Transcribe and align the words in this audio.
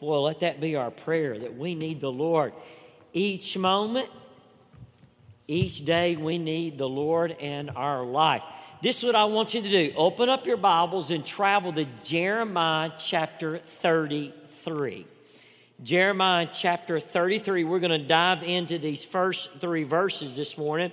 Boy, 0.00 0.20
let 0.20 0.40
that 0.40 0.60
be 0.60 0.76
our 0.76 0.90
prayer 0.90 1.38
that 1.38 1.56
we 1.56 1.74
need 1.74 2.00
the 2.00 2.12
Lord 2.12 2.52
each 3.12 3.58
moment, 3.58 4.08
each 5.48 5.84
day. 5.84 6.14
We 6.14 6.38
need 6.38 6.78
the 6.78 6.88
Lord 6.88 7.32
in 7.32 7.70
our 7.70 8.04
life. 8.04 8.42
This 8.80 8.98
is 8.98 9.04
what 9.04 9.16
I 9.16 9.24
want 9.24 9.54
you 9.54 9.62
to 9.62 9.68
do 9.68 9.92
open 9.96 10.28
up 10.28 10.46
your 10.46 10.56
Bibles 10.56 11.10
and 11.10 11.26
travel 11.26 11.72
to 11.72 11.84
Jeremiah 12.04 12.92
chapter 12.96 13.58
33. 13.58 15.04
Jeremiah 15.82 16.48
chapter 16.52 17.00
33. 17.00 17.64
We're 17.64 17.80
going 17.80 18.00
to 18.00 18.06
dive 18.06 18.44
into 18.44 18.78
these 18.78 19.04
first 19.04 19.50
three 19.60 19.82
verses 19.82 20.36
this 20.36 20.56
morning. 20.56 20.92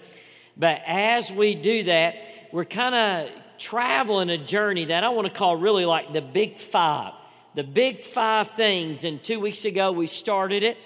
But 0.57 0.81
as 0.87 1.31
we 1.31 1.53
do 1.53 1.83
that, 1.83 2.15
we're 2.51 2.65
kind 2.65 2.95
of 2.95 3.29
traveling 3.59 4.29
a 4.29 4.37
journey 4.37 4.85
that 4.85 5.03
I 5.03 5.09
want 5.09 5.27
to 5.27 5.33
call 5.33 5.57
really 5.57 5.85
like 5.85 6.11
the 6.11 6.21
big 6.21 6.59
five. 6.59 7.13
The 7.55 7.63
big 7.63 8.05
five 8.05 8.51
things. 8.51 9.03
And 9.03 9.23
two 9.23 9.39
weeks 9.39 9.65
ago, 9.65 9.91
we 9.91 10.07
started 10.07 10.61
it. 10.63 10.77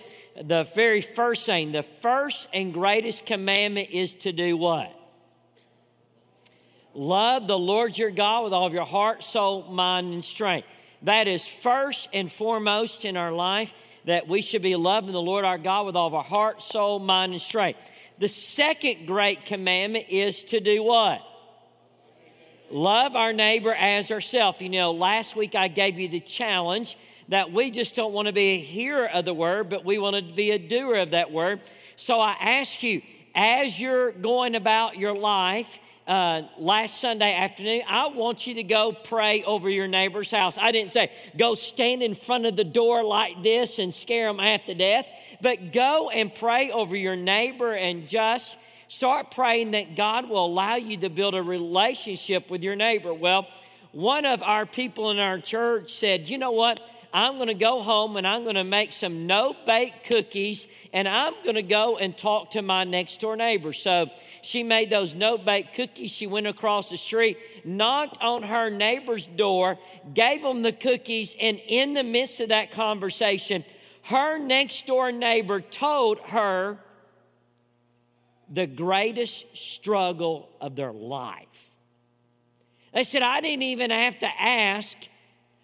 The 0.41 0.63
very 0.75 1.01
first 1.01 1.45
thing, 1.45 1.71
the 1.71 1.83
first 1.83 2.47
and 2.53 2.73
greatest 2.73 3.25
commandment 3.25 3.89
is 3.89 4.13
to 4.15 4.31
do 4.31 4.55
what? 4.55 4.95
Love 6.93 7.47
the 7.47 7.57
Lord 7.57 7.97
your 7.97 8.11
God 8.11 8.43
with 8.43 8.53
all 8.53 8.67
of 8.67 8.73
your 8.73 8.85
heart, 8.85 9.23
soul, 9.23 9.63
mind, 9.63 10.13
and 10.13 10.23
strength. 10.23 10.67
That 11.03 11.27
is 11.27 11.45
first 11.45 12.07
and 12.13 12.31
foremost 12.31 13.03
in 13.03 13.17
our 13.17 13.31
life 13.31 13.73
that 14.05 14.27
we 14.27 14.41
should 14.41 14.61
be 14.61 14.75
loving 14.75 15.11
the 15.11 15.21
Lord 15.21 15.45
our 15.45 15.57
God 15.57 15.85
with 15.87 15.95
all 15.95 16.07
of 16.07 16.13
our 16.13 16.23
heart, 16.23 16.61
soul, 16.61 16.99
mind, 16.99 17.33
and 17.33 17.41
strength. 17.41 17.79
The 18.19 18.27
second 18.27 19.07
great 19.07 19.45
commandment 19.45 20.05
is 20.09 20.43
to 20.45 20.59
do 20.59 20.83
what? 20.83 21.21
Love 22.71 23.15
our 23.15 23.33
neighbor 23.33 23.73
as 23.73 24.11
ourselves. 24.11 24.61
You 24.61 24.69
know, 24.69 24.91
last 24.91 25.35
week 25.35 25.55
I 25.55 25.67
gave 25.67 25.97
you 25.97 26.07
the 26.07 26.19
challenge 26.19 26.97
that 27.29 27.51
we 27.51 27.71
just 27.71 27.95
don't 27.95 28.13
want 28.13 28.27
to 28.27 28.31
be 28.31 28.55
a 28.55 28.59
hearer 28.59 29.07
of 29.07 29.25
the 29.25 29.33
word, 29.33 29.69
but 29.69 29.85
we 29.85 29.97
want 29.97 30.15
to 30.15 30.33
be 30.33 30.51
a 30.51 30.59
doer 30.59 30.95
of 30.95 31.11
that 31.11 31.31
word. 31.31 31.61
So 31.95 32.19
I 32.19 32.31
ask 32.39 32.81
you, 32.83 33.01
as 33.33 33.79
you're 33.79 34.11
going 34.11 34.55
about 34.55 34.97
your 34.97 35.15
life, 35.15 35.79
uh, 36.07 36.41
last 36.57 36.99
Sunday 36.99 37.35
afternoon, 37.35 37.83
I 37.87 38.07
want 38.07 38.47
you 38.47 38.55
to 38.55 38.63
go 38.63 38.91
pray 38.91 39.43
over 39.43 39.69
your 39.69 39.87
neighbor's 39.87 40.31
house. 40.31 40.57
I 40.59 40.71
didn't 40.71 40.91
say 40.91 41.11
go 41.37 41.53
stand 41.53 42.01
in 42.01 42.15
front 42.15 42.47
of 42.47 42.55
the 42.55 42.63
door 42.63 43.03
like 43.03 43.43
this 43.43 43.77
and 43.77 43.93
scare 43.93 44.27
them 44.27 44.39
half 44.39 44.65
to 44.65 44.73
death, 44.73 45.07
but 45.39 45.71
go 45.71 46.09
and 46.09 46.33
pray 46.33 46.71
over 46.71 46.95
your 46.95 47.15
neighbor 47.15 47.73
and 47.73 48.07
just 48.07 48.57
start 48.89 49.31
praying 49.31 49.71
that 49.71 49.95
God 49.95 50.27
will 50.27 50.45
allow 50.45 50.75
you 50.75 50.97
to 50.97 51.09
build 51.09 51.35
a 51.35 51.41
relationship 51.41 52.51
with 52.51 52.63
your 52.63 52.75
neighbor. 52.75 53.13
Well, 53.13 53.47
one 53.91 54.25
of 54.25 54.43
our 54.43 54.65
people 54.65 55.11
in 55.11 55.19
our 55.19 55.39
church 55.39 55.93
said, 55.93 56.27
You 56.27 56.37
know 56.37 56.51
what? 56.51 56.81
I'm 57.11 57.37
going 57.37 57.47
to 57.47 57.55
go 57.55 57.81
home 57.81 58.17
and 58.17 58.27
I'm 58.27 58.43
going 58.43 58.55
to 58.55 58.63
make 58.63 58.91
some 58.91 59.25
no 59.25 59.55
bake 59.65 60.03
cookies 60.03 60.67
and 60.93 61.07
I'm 61.07 61.33
going 61.43 61.55
to 61.55 61.63
go 61.63 61.97
and 61.97 62.15
talk 62.15 62.51
to 62.51 62.61
my 62.61 62.83
next 62.83 63.19
door 63.19 63.35
neighbor. 63.35 63.73
So 63.73 64.11
she 64.43 64.61
made 64.61 64.91
those 64.91 65.15
no 65.15 65.39
bake 65.39 65.73
cookies. 65.73 66.11
She 66.11 66.27
went 66.27 66.45
across 66.45 66.89
the 66.91 66.97
street, 66.97 67.39
knocked 67.65 68.21
on 68.21 68.43
her 68.43 68.69
neighbor's 68.69 69.25
door, 69.25 69.79
gave 70.13 70.43
them 70.43 70.61
the 70.61 70.71
cookies, 70.71 71.35
and 71.41 71.59
in 71.67 71.95
the 71.95 72.03
midst 72.03 72.41
of 72.41 72.49
that 72.49 72.71
conversation, 72.71 73.65
her 74.03 74.37
next 74.37 74.85
door 74.85 75.11
neighbor 75.11 75.61
told 75.61 76.19
her 76.19 76.77
the 78.49 78.67
greatest 78.67 79.45
struggle 79.55 80.49
of 80.59 80.75
their 80.75 80.91
life. 80.91 81.69
They 82.93 83.03
said, 83.03 83.21
I 83.21 83.41
didn't 83.41 83.63
even 83.63 83.91
have 83.91 84.17
to 84.19 84.27
ask 84.27 84.97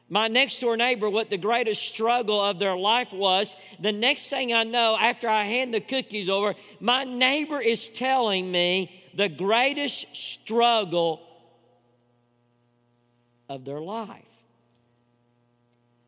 my 0.08 0.28
next 0.28 0.59
door 0.59 0.78
neighbor 0.78 1.09
what 1.09 1.31
the 1.31 1.38
greatest 1.38 1.81
struggle 1.81 2.39
of 2.39 2.59
their 2.59 2.78
life 2.78 3.11
was. 3.11 3.56
The 3.80 3.91
next 3.91 4.30
thing 4.30 4.53
I 4.53 4.63
know, 4.63 4.95
after 5.00 5.28
I 5.28 5.45
hand 5.45 5.73
the 5.73 5.81
cookies 5.81 6.30
over, 6.30 6.53
my 6.80 7.03
neighbor 7.03 7.59
is 7.59 7.89
telling 7.89 8.52
me 8.52 9.03
the 9.16 9.30
greatest 9.30 10.16
struggle 10.16 11.22
of 13.50 13.66
their 13.66 13.81
life. 13.81 14.22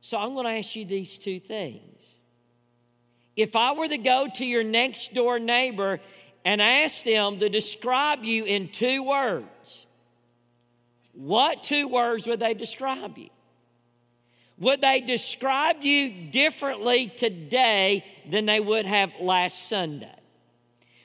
So 0.01 0.17
I'm 0.17 0.33
going 0.33 0.45
to 0.45 0.51
ask 0.51 0.75
you 0.75 0.85
these 0.85 1.17
two 1.17 1.39
things. 1.39 1.81
If 3.35 3.55
I 3.55 3.73
were 3.73 3.88
to 3.88 3.97
go 3.97 4.27
to 4.35 4.45
your 4.45 4.63
next 4.63 5.13
door 5.13 5.38
neighbor 5.39 5.99
and 6.47 6.61
ask 6.61 7.03
them 7.03 7.39
to 7.39 7.49
describe 7.49 8.23
you 8.23 8.45
in 8.45 8.69
two 8.69 9.03
words, 9.03 9.85
what 11.11 11.61
two 11.61 11.89
words 11.89 12.25
would 12.25 12.39
they 12.39 12.53
describe 12.53 13.17
you? 13.17 13.27
Would 14.57 14.79
they 14.79 15.01
describe 15.01 15.81
you 15.81 16.31
differently 16.31 17.11
today 17.17 18.05
than 18.29 18.45
they 18.45 18.61
would 18.61 18.85
have 18.85 19.11
last 19.19 19.67
Sunday? 19.67 20.15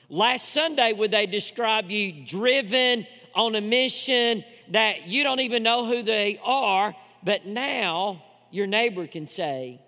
Last 0.07 0.47
Sunday, 0.47 0.93
would 0.93 1.11
they 1.11 1.25
describe 1.25 1.91
you 1.91 2.25
driven 2.25 3.05
on 3.35 3.53
a 3.55 3.61
mission 3.61 4.45
that 4.69 5.07
you 5.07 5.25
don't 5.25 5.41
even 5.41 5.61
know 5.61 5.85
who 5.85 6.03
they 6.03 6.39
are, 6.41 6.95
but 7.21 7.45
now 7.45 8.23
your 8.49 8.65
neighbor 8.65 9.07
can 9.07 9.27
say, 9.27 9.81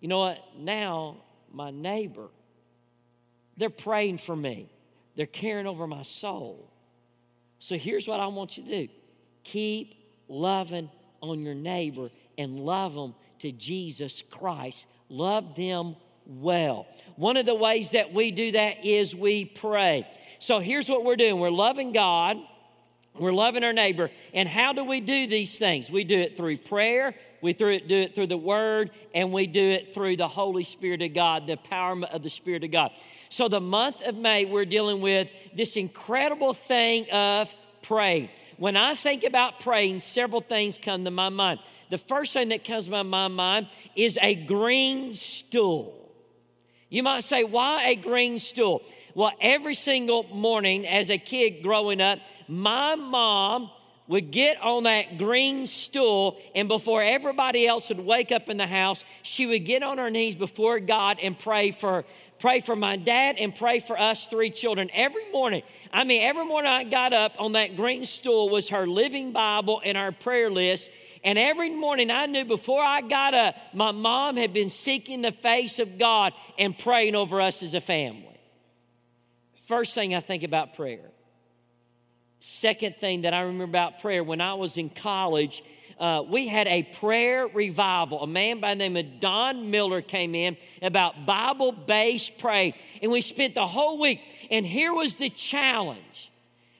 you 0.00 0.08
know 0.08 0.18
what? 0.18 0.40
Now 0.58 1.18
my 1.52 1.70
neighbor, 1.70 2.26
they're 3.56 3.70
praying 3.70 4.18
for 4.18 4.36
me, 4.36 4.68
they're 5.16 5.26
caring 5.26 5.66
over 5.66 5.86
my 5.86 6.02
soul. 6.02 6.70
So 7.58 7.76
here's 7.76 8.06
what 8.06 8.20
I 8.20 8.26
want 8.26 8.58
you 8.58 8.64
to 8.64 8.86
do 8.86 8.92
keep 9.44 9.94
loving 10.28 10.90
on 11.20 11.42
your 11.42 11.54
neighbor 11.54 12.10
and 12.36 12.58
love 12.58 12.94
them 12.94 13.14
to 13.40 13.52
Jesus 13.52 14.22
Christ. 14.30 14.86
Love 15.08 15.54
them 15.54 15.96
well. 16.26 16.86
One 17.16 17.36
of 17.36 17.46
the 17.46 17.54
ways 17.54 17.92
that 17.92 18.12
we 18.12 18.30
do 18.30 18.52
that 18.52 18.84
is 18.84 19.14
we 19.14 19.44
pray. 19.44 20.08
So 20.38 20.60
here's 20.60 20.88
what 20.88 21.04
we're 21.04 21.16
doing 21.16 21.38
we're 21.38 21.50
loving 21.50 21.92
God, 21.92 22.38
we're 23.18 23.32
loving 23.32 23.64
our 23.64 23.72
neighbor. 23.72 24.10
And 24.32 24.48
how 24.48 24.72
do 24.72 24.84
we 24.84 25.00
do 25.00 25.26
these 25.26 25.58
things? 25.58 25.90
We 25.90 26.04
do 26.04 26.18
it 26.18 26.36
through 26.36 26.58
prayer, 26.58 27.14
we 27.44 27.52
do 27.52 27.68
it 27.68 28.14
through 28.14 28.26
the 28.26 28.36
Word, 28.36 28.90
and 29.14 29.32
we 29.32 29.46
do 29.46 29.62
it 29.62 29.94
through 29.94 30.16
the 30.16 30.26
Holy 30.26 30.64
Spirit 30.64 31.02
of 31.02 31.14
God, 31.14 31.46
the 31.46 31.56
empowerment 31.56 32.12
of 32.12 32.22
the 32.22 32.30
Spirit 32.30 32.64
of 32.64 32.72
God. 32.72 32.90
So 33.28 33.48
the 33.48 33.60
month 33.60 34.02
of 34.02 34.16
May, 34.16 34.44
we're 34.44 34.64
dealing 34.64 35.00
with 35.00 35.30
this 35.54 35.76
incredible 35.76 36.54
thing 36.54 37.08
of 37.10 37.54
praying. 37.82 38.30
When 38.56 38.76
I 38.76 38.94
think 38.94 39.22
about 39.24 39.60
praying, 39.60 40.00
several 40.00 40.40
things 40.40 40.78
come 40.78 41.04
to 41.04 41.10
my 41.10 41.28
mind 41.28 41.60
the 41.90 41.98
first 41.98 42.32
thing 42.32 42.48
that 42.48 42.64
comes 42.64 42.86
to 42.86 43.04
my 43.04 43.28
mind 43.28 43.68
is 43.94 44.18
a 44.20 44.34
green 44.34 45.14
stool. 45.14 46.12
You 46.88 47.02
might 47.02 47.24
say, 47.24 47.44
why 47.44 47.88
a 47.88 47.96
green 47.96 48.38
stool? 48.38 48.82
Well, 49.14 49.32
every 49.40 49.74
single 49.74 50.24
morning 50.24 50.86
as 50.86 51.10
a 51.10 51.18
kid 51.18 51.62
growing 51.62 52.00
up, 52.00 52.18
my 52.48 52.94
mom 52.94 53.70
would 54.06 54.30
get 54.30 54.60
on 54.60 54.82
that 54.84 55.16
green 55.16 55.66
stool, 55.66 56.38
and 56.54 56.68
before 56.68 57.02
everybody 57.02 57.66
else 57.66 57.88
would 57.88 58.00
wake 58.00 58.32
up 58.32 58.48
in 58.48 58.56
the 58.56 58.66
house, 58.66 59.04
she 59.22 59.46
would 59.46 59.64
get 59.64 59.82
on 59.82 59.98
her 59.98 60.10
knees 60.10 60.36
before 60.36 60.78
God 60.78 61.18
and 61.22 61.38
pray 61.38 61.70
for 61.70 62.04
pray 62.38 62.60
for 62.60 62.76
my 62.76 62.96
dad 62.96 63.36
and 63.38 63.54
pray 63.54 63.78
for 63.78 63.98
us 63.98 64.26
three 64.26 64.50
children 64.50 64.90
every 64.92 65.30
morning. 65.32 65.62
I 65.92 66.04
mean, 66.04 66.22
every 66.22 66.44
morning 66.44 66.70
I 66.70 66.84
got 66.84 67.12
up 67.14 67.40
on 67.40 67.52
that 67.52 67.76
green 67.76 68.04
stool 68.04 68.50
was 68.50 68.68
her 68.68 68.86
living 68.86 69.32
Bible 69.32 69.80
and 69.82 69.96
our 69.96 70.12
prayer 70.12 70.50
list, 70.50 70.90
and 71.22 71.38
every 71.38 71.70
morning 71.70 72.10
I 72.10 72.26
knew 72.26 72.44
before 72.44 72.82
I 72.82 73.00
got 73.00 73.32
up, 73.32 73.56
my 73.72 73.92
mom 73.92 74.36
had 74.36 74.52
been 74.52 74.68
seeking 74.68 75.22
the 75.22 75.32
face 75.32 75.78
of 75.78 75.96
God 75.96 76.34
and 76.58 76.76
praying 76.76 77.14
over 77.14 77.40
us 77.40 77.62
as 77.62 77.72
a 77.72 77.80
family. 77.80 78.38
First 79.62 79.94
thing 79.94 80.14
I 80.14 80.20
think 80.20 80.42
about 80.42 80.74
prayer. 80.74 81.10
Second 82.46 82.96
thing 82.96 83.22
that 83.22 83.32
I 83.32 83.40
remember 83.40 83.64
about 83.64 84.02
prayer, 84.02 84.22
when 84.22 84.42
I 84.42 84.52
was 84.52 84.76
in 84.76 84.90
college, 84.90 85.64
uh, 85.98 86.22
we 86.28 86.46
had 86.46 86.66
a 86.66 86.82
prayer 86.82 87.46
revival. 87.46 88.22
A 88.22 88.26
man 88.26 88.60
by 88.60 88.74
the 88.74 88.80
name 88.80 88.98
of 88.98 89.18
Don 89.18 89.70
Miller 89.70 90.02
came 90.02 90.34
in 90.34 90.58
about 90.82 91.24
Bible 91.24 91.72
based 91.72 92.36
prayer. 92.36 92.74
And 93.00 93.10
we 93.10 93.22
spent 93.22 93.54
the 93.54 93.66
whole 93.66 93.98
week. 93.98 94.20
And 94.50 94.66
here 94.66 94.92
was 94.92 95.16
the 95.16 95.30
challenge 95.30 96.30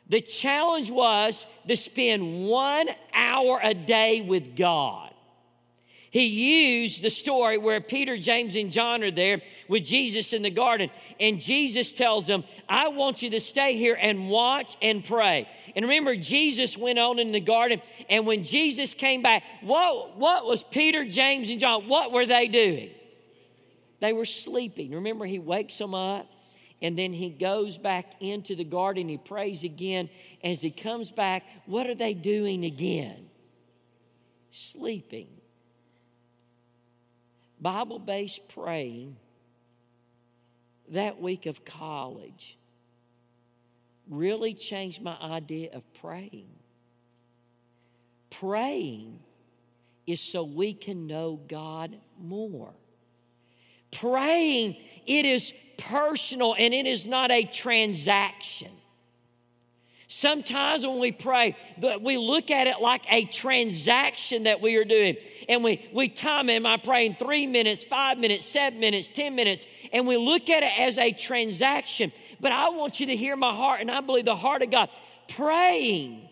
the 0.07 0.21
challenge 0.21 0.91
was 0.91 1.47
to 1.67 1.77
spend 1.79 2.47
one 2.47 2.91
hour 3.15 3.59
a 3.63 3.73
day 3.73 4.21
with 4.21 4.55
God. 4.55 5.14
He 6.15 6.27
used 6.85 7.03
the 7.03 7.11
story 7.11 7.59
where 7.59 7.81
Peter, 7.81 8.17
James, 8.17 8.55
and 8.55 8.71
John 8.71 9.03
are 9.03 9.11
there 9.11 9.41
with 9.67 9.85
Jesus 9.85 10.33
in 10.33 10.43
the 10.43 10.51
garden. 10.51 10.91
And 11.19 11.41
Jesus 11.41 11.91
tells 11.91 12.29
them, 12.29 12.45
I 12.69 12.87
want 12.87 13.21
you 13.21 13.31
to 13.31 13.41
stay 13.41 13.77
here 13.77 13.99
and 14.01 14.31
watch 14.31 14.77
and 14.81 15.05
pray. 15.05 15.49
And 15.75 15.85
remember, 15.85 16.15
Jesus 16.15 16.79
went 16.79 17.01
on 17.01 17.19
in 17.19 17.33
the 17.33 17.41
garden. 17.41 17.83
And 18.09 18.29
when 18.29 18.45
Jesus 18.45 18.95
came 18.95 19.23
back, 19.23 19.43
what, 19.61 20.17
what 20.17 20.47
was 20.47 20.63
Peter, 20.63 21.05
James, 21.05 21.51
and 21.51 21.59
John? 21.59 21.89
What 21.89 22.13
were 22.13 22.27
they 22.27 22.47
doing? 22.47 22.91
They 23.99 24.13
were 24.13 24.25
sleeping. 24.25 24.93
Remember, 24.93 25.27
he 25.27 25.41
wakes 25.41 25.77
them 25.79 25.97
up 25.97 26.29
and 26.81 26.97
then 26.97 27.13
he 27.13 27.29
goes 27.29 27.77
back 27.77 28.13
into 28.21 28.55
the 28.55 28.63
garden, 28.63 29.09
he 29.09 29.19
prays 29.19 29.65
again. 29.65 30.09
As 30.45 30.61
he 30.61 30.71
comes 30.71 31.11
back, 31.11 31.43
what 31.67 31.89
are 31.89 31.95
they 31.97 32.15
doing 32.15 32.65
again? 32.65 33.31
Sleeping. 34.53 35.27
Bible 37.65 37.99
based 37.99 38.47
praying 38.49 39.17
that 40.91 41.19
week 41.19 41.47
of 41.47 41.65
college 41.65 42.59
really 44.07 44.53
changed 44.53 45.01
my 45.01 45.17
idea 45.19 45.71
of 45.73 45.83
praying. 45.95 46.51
Praying 48.29 49.19
is 50.07 50.21
so 50.21 50.45
we 50.45 50.75
can 50.75 51.07
know 51.07 51.41
God 51.49 51.97
more. 52.21 52.75
Praying, 53.93 54.77
it 55.07 55.25
is 55.25 55.55
personal 55.79 56.55
and 56.59 56.75
it 56.75 56.85
is 56.85 57.07
not 57.07 57.31
a 57.31 57.45
transaction. 57.45 58.73
Sometimes 60.07 60.87
when 60.87 60.99
we 60.99 61.13
pray, 61.13 61.57
we 62.01 62.19
look 62.19 62.51
at 62.51 62.67
it 62.67 62.81
like 62.81 63.11
a 63.11 63.25
transaction 63.25 64.45
that 64.45 64.61
we 64.61 64.77
are 64.77 64.85
doing. 64.85 65.17
And 65.49 65.65
we, 65.65 65.89
we 65.93 66.09
time 66.09 66.51
it. 66.51 66.55
Am 66.55 66.67
I 66.67 66.77
praying 66.77 67.17
three 67.17 67.47
minutes, 67.47 67.85
five 67.85 68.19
minutes, 68.19 68.45
seven 68.45 68.81
minutes, 68.81 69.09
10 69.09 69.35
minutes? 69.35 69.65
And 69.93 70.07
we 70.07 70.17
look 70.17 70.51
at 70.51 70.63
it 70.63 70.79
as 70.79 70.99
a 70.99 71.13
transaction. 71.13 72.13
But 72.41 72.53
I 72.53 72.69
want 72.69 73.01
you 73.01 73.07
to 73.07 73.17
hear 73.17 73.35
my 73.37 73.55
heart, 73.55 73.81
and 73.81 73.91
I 73.91 74.01
believe 74.03 74.27
the 74.27 74.37
heart 74.37 74.63
of 74.63 74.71
God. 74.71 74.91
Praying, 75.29 76.29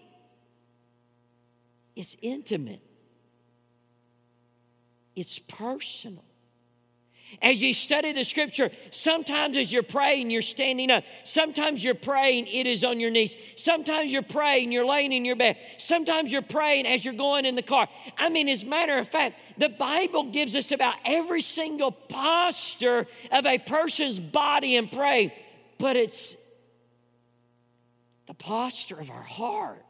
it's 1.96 2.14
intimate, 2.20 2.82
it's 5.16 5.38
personal. 5.38 6.24
As 7.40 7.62
you 7.62 7.72
study 7.72 8.12
the 8.12 8.24
scripture, 8.24 8.70
sometimes 8.90 9.56
as 9.56 9.72
you're 9.72 9.82
praying, 9.82 10.30
you're 10.30 10.42
standing 10.42 10.90
up. 10.90 11.04
Sometimes 11.24 11.82
you're 11.82 11.94
praying, 11.94 12.46
it 12.46 12.66
is 12.66 12.84
on 12.84 13.00
your 13.00 13.10
knees. 13.10 13.36
Sometimes 13.56 14.12
you're 14.12 14.22
praying, 14.22 14.72
you're 14.72 14.84
laying 14.84 15.12
in 15.12 15.24
your 15.24 15.36
bed. 15.36 15.56
Sometimes 15.78 16.30
you're 16.30 16.42
praying 16.42 16.86
as 16.86 17.04
you're 17.04 17.14
going 17.14 17.44
in 17.44 17.54
the 17.54 17.62
car. 17.62 17.88
I 18.18 18.28
mean, 18.28 18.48
as 18.48 18.62
a 18.62 18.66
matter 18.66 18.98
of 18.98 19.08
fact, 19.08 19.38
the 19.56 19.68
Bible 19.68 20.24
gives 20.24 20.54
us 20.54 20.72
about 20.72 20.96
every 21.04 21.40
single 21.40 21.92
posture 21.92 23.06
of 23.30 23.46
a 23.46 23.58
person's 23.58 24.18
body 24.18 24.76
in 24.76 24.88
praying, 24.88 25.32
but 25.78 25.96
it's 25.96 26.36
the 28.26 28.34
posture 28.34 28.98
of 28.98 29.10
our 29.10 29.22
heart. 29.22 29.84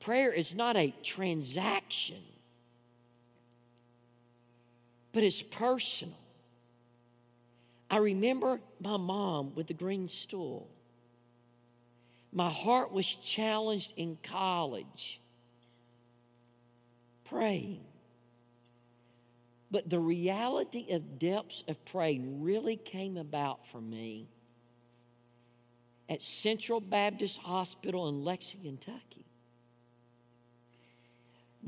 Prayer 0.00 0.32
is 0.32 0.54
not 0.54 0.76
a 0.76 0.94
transaction 1.02 2.22
but 5.18 5.24
it's 5.24 5.42
personal. 5.42 6.14
I 7.90 7.96
remember 7.96 8.60
my 8.80 8.96
mom 8.96 9.52
with 9.56 9.66
the 9.66 9.74
green 9.74 10.08
stool. 10.08 10.68
My 12.32 12.48
heart 12.48 12.92
was 12.92 13.16
challenged 13.16 13.94
in 13.96 14.16
college, 14.22 15.20
praying. 17.24 17.80
But 19.72 19.90
the 19.90 19.98
reality 19.98 20.86
of 20.92 21.18
depths 21.18 21.64
of 21.66 21.84
praying 21.84 22.40
really 22.40 22.76
came 22.76 23.16
about 23.16 23.66
for 23.66 23.80
me 23.80 24.28
at 26.08 26.22
Central 26.22 26.78
Baptist 26.78 27.40
Hospital 27.40 28.08
in 28.08 28.22
Lexington, 28.22 28.78
Kentucky 28.78 29.24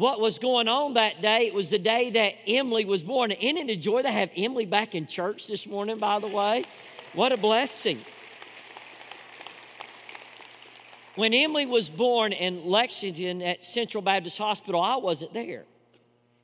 what 0.00 0.18
was 0.18 0.38
going 0.38 0.66
on 0.66 0.94
that 0.94 1.20
day. 1.20 1.46
It 1.46 1.52
was 1.52 1.68
the 1.68 1.78
day 1.78 2.08
that 2.10 2.32
Emily 2.46 2.86
was 2.86 3.02
born. 3.02 3.30
Isn't 3.32 3.68
it 3.68 3.70
a 3.70 3.76
joy 3.76 4.00
to 4.00 4.10
have 4.10 4.30
Emily 4.34 4.64
back 4.64 4.94
in 4.94 5.06
church 5.06 5.46
this 5.46 5.66
morning, 5.66 5.98
by 5.98 6.18
the 6.18 6.26
way? 6.26 6.64
What 7.12 7.32
a 7.32 7.36
blessing. 7.36 7.98
When 11.16 11.34
Emily 11.34 11.66
was 11.66 11.90
born 11.90 12.32
in 12.32 12.64
Lexington 12.64 13.42
at 13.42 13.64
Central 13.66 14.00
Baptist 14.00 14.38
Hospital, 14.38 14.80
I 14.80 14.96
wasn't 14.96 15.34
there. 15.34 15.64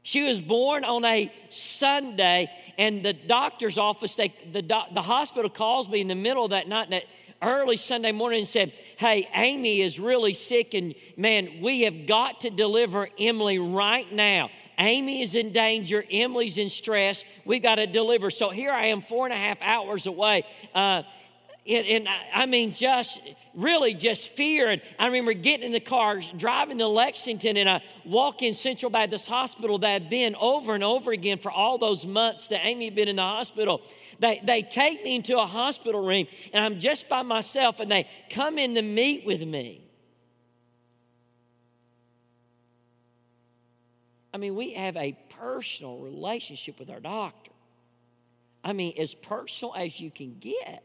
She 0.03 0.23
was 0.23 0.39
born 0.39 0.85
on 0.85 1.05
a 1.07 1.33
Sunday, 1.49 2.51
and 2.77 3.03
the 3.03 3.15
doctor's 3.15 3.79
office, 3.79 4.17
they, 4.17 4.35
the, 4.53 4.61
the 4.61 5.03
hospital 5.03 5.49
calls 5.49 5.89
me 5.89 6.03
in 6.03 6.09
the 6.09 6.15
middle 6.15 6.45
of 6.45 6.51
that 6.51 6.69
night 6.69 6.91
that 6.91 7.05
early 7.43 7.77
Sunday 7.77 8.13
morning 8.13 8.41
and 8.41 8.49
said, 8.49 8.73
Hey, 8.97 9.29
Amy 9.35 9.83
is 9.83 10.01
really 10.01 10.35
sick, 10.35 10.75
and 10.75 10.95
man, 11.17 11.61
we 11.61 11.83
have 11.83 12.07
got 12.07 12.41
to 12.43 12.51
deliver 12.51 13.09
Emily 13.19 13.59
right 13.59 14.11
now. 14.13 14.51
Amy 14.79 15.23
is 15.23 15.35
in 15.35 15.53
danger. 15.53 16.05
Emily's 16.11 16.59
in 16.59 16.69
stress. 16.69 17.25
We 17.45 17.59
got 17.59 17.77
to 17.77 17.87
deliver. 17.87 18.31
So 18.31 18.51
here 18.51 18.71
I 18.71 18.87
am, 18.87 19.01
four 19.01 19.25
and 19.25 19.33
a 19.33 19.37
half 19.37 19.61
hours 19.63 20.07
away. 20.07 20.45
Uh, 20.75 21.03
and, 21.69 21.87
and 21.87 22.09
I 22.35 22.47
mean, 22.47 22.73
just 22.73 23.21
really 23.55 23.95
just 23.95 24.29
fear. 24.29 24.71
And 24.71 24.83
I 24.99 25.07
remember 25.07 25.33
getting 25.33 25.67
in 25.67 25.73
the 25.73 25.81
car, 25.81 26.21
driving 26.37 26.79
to 26.79 26.87
Lexington, 26.87 27.57
and 27.57 27.69
I 27.69 27.83
walk 28.05 28.43
in 28.43 28.55
Central 28.55 28.91
Baptist 28.91 29.27
Hospital 29.27 29.79
that 29.79 30.03
had 30.03 30.11
been 30.11 30.37
over 30.37 30.75
and 30.75 30.85
over 30.85 31.11
again 31.13 31.39
for 31.39 31.51
all 31.51 31.79
those 31.79 32.07
months 32.07 32.49
that 32.49 32.65
Amy 32.65 32.85
had 32.85 32.95
been 32.95 33.09
in 33.09 33.17
the 33.17 33.23
hospital. 33.23 33.83
They, 34.19 34.41
they 34.45 34.63
take 34.63 35.03
me 35.03 35.17
into 35.17 35.39
a 35.39 35.47
hospital 35.47 36.07
room, 36.07 36.27
and 36.53 36.65
I'm 36.65 36.79
just 36.79 37.09
by 37.09 37.23
myself, 37.23 37.81
and 37.81 37.91
they 37.91 38.09
come 38.31 38.59
in 38.59 38.75
to 38.77 38.83
meet 38.83 39.27
with 39.27 39.43
me. 39.43 39.83
I 44.33 44.39
mean, 44.39 44.55
we 44.55 44.75
have 44.75 44.97
a 44.97 45.17
personal 45.31 45.99
relationship 45.99 46.79
with 46.79 46.91
our 46.91 47.01
doctor. 47.01 47.53
I 48.63 48.75
mean, 48.75 48.95
as 48.99 49.15
personal 49.15 49.75
as 49.75 49.99
you 49.99 50.11
can 50.11 50.37
get 50.39 50.83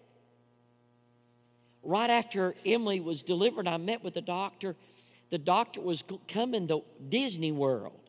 right 1.83 2.09
after 2.09 2.55
Emily 2.65 2.99
was 2.99 3.23
delivered, 3.23 3.67
I 3.67 3.77
met 3.77 4.03
with 4.03 4.13
the 4.13 4.21
doctor. 4.21 4.75
The 5.29 5.37
doctor 5.37 5.81
was 5.81 6.03
coming 6.27 6.67
to 6.67 6.83
Disney 7.09 7.51
World 7.51 8.01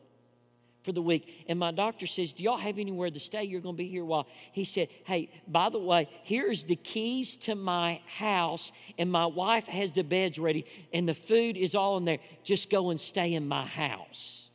for 0.83 0.91
the 0.91 1.01
week. 1.01 1.45
And 1.47 1.57
my 1.57 1.71
doctor 1.71 2.05
says, 2.05 2.33
Do 2.33 2.43
y'all 2.43 2.57
have 2.57 2.77
anywhere 2.77 3.09
to 3.09 3.19
stay? 3.19 3.43
You're 3.43 3.61
going 3.61 3.75
to 3.75 3.77
be 3.77 3.87
here 3.87 4.03
a 4.03 4.05
while. 4.05 4.27
He 4.51 4.65
said, 4.65 4.89
Hey, 5.05 5.29
by 5.47 5.69
the 5.69 5.79
way, 5.79 6.09
here's 6.23 6.65
the 6.65 6.75
keys 6.75 7.37
to 7.37 7.55
my 7.55 8.01
house, 8.05 8.71
and 8.97 9.11
my 9.11 9.25
wife 9.25 9.65
has 9.65 9.91
the 9.91 10.03
beds 10.03 10.37
ready, 10.37 10.65
and 10.91 11.07
the 11.07 11.13
food 11.13 11.57
is 11.57 11.75
all 11.75 11.97
in 11.97 12.05
there. 12.05 12.19
Just 12.43 12.69
go 12.69 12.89
and 12.89 12.99
stay 12.99 13.33
in 13.33 13.47
my 13.47 13.65
house. 13.65 14.47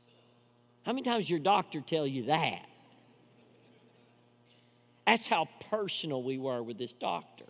How 0.85 0.93
many 0.93 1.03
times 1.03 1.29
your 1.29 1.41
doctor 1.41 1.81
tell 1.81 2.07
you 2.07 2.25
that? 2.27 2.65
That's 5.07 5.27
how 5.27 5.49
personal 5.71 6.23
we 6.23 6.39
were 6.39 6.63
with 6.63 6.77
this 6.77 6.93
doctor. 6.93 7.47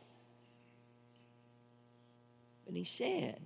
And 2.68 2.76
he 2.76 2.84
said, 2.84 3.40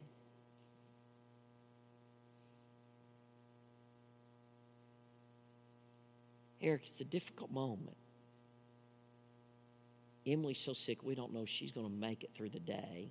Eric, 6.60 6.82
it's 6.86 7.00
a 7.00 7.04
difficult 7.04 7.50
moment. 7.50 7.96
Emily's 10.26 10.58
so 10.58 10.72
sick, 10.72 11.02
we 11.02 11.14
don't 11.14 11.32
know 11.32 11.42
if 11.42 11.48
she's 11.48 11.72
going 11.72 11.88
to 11.88 11.92
make 11.92 12.22
it 12.22 12.30
through 12.34 12.50
the 12.50 12.60
day. 12.60 13.10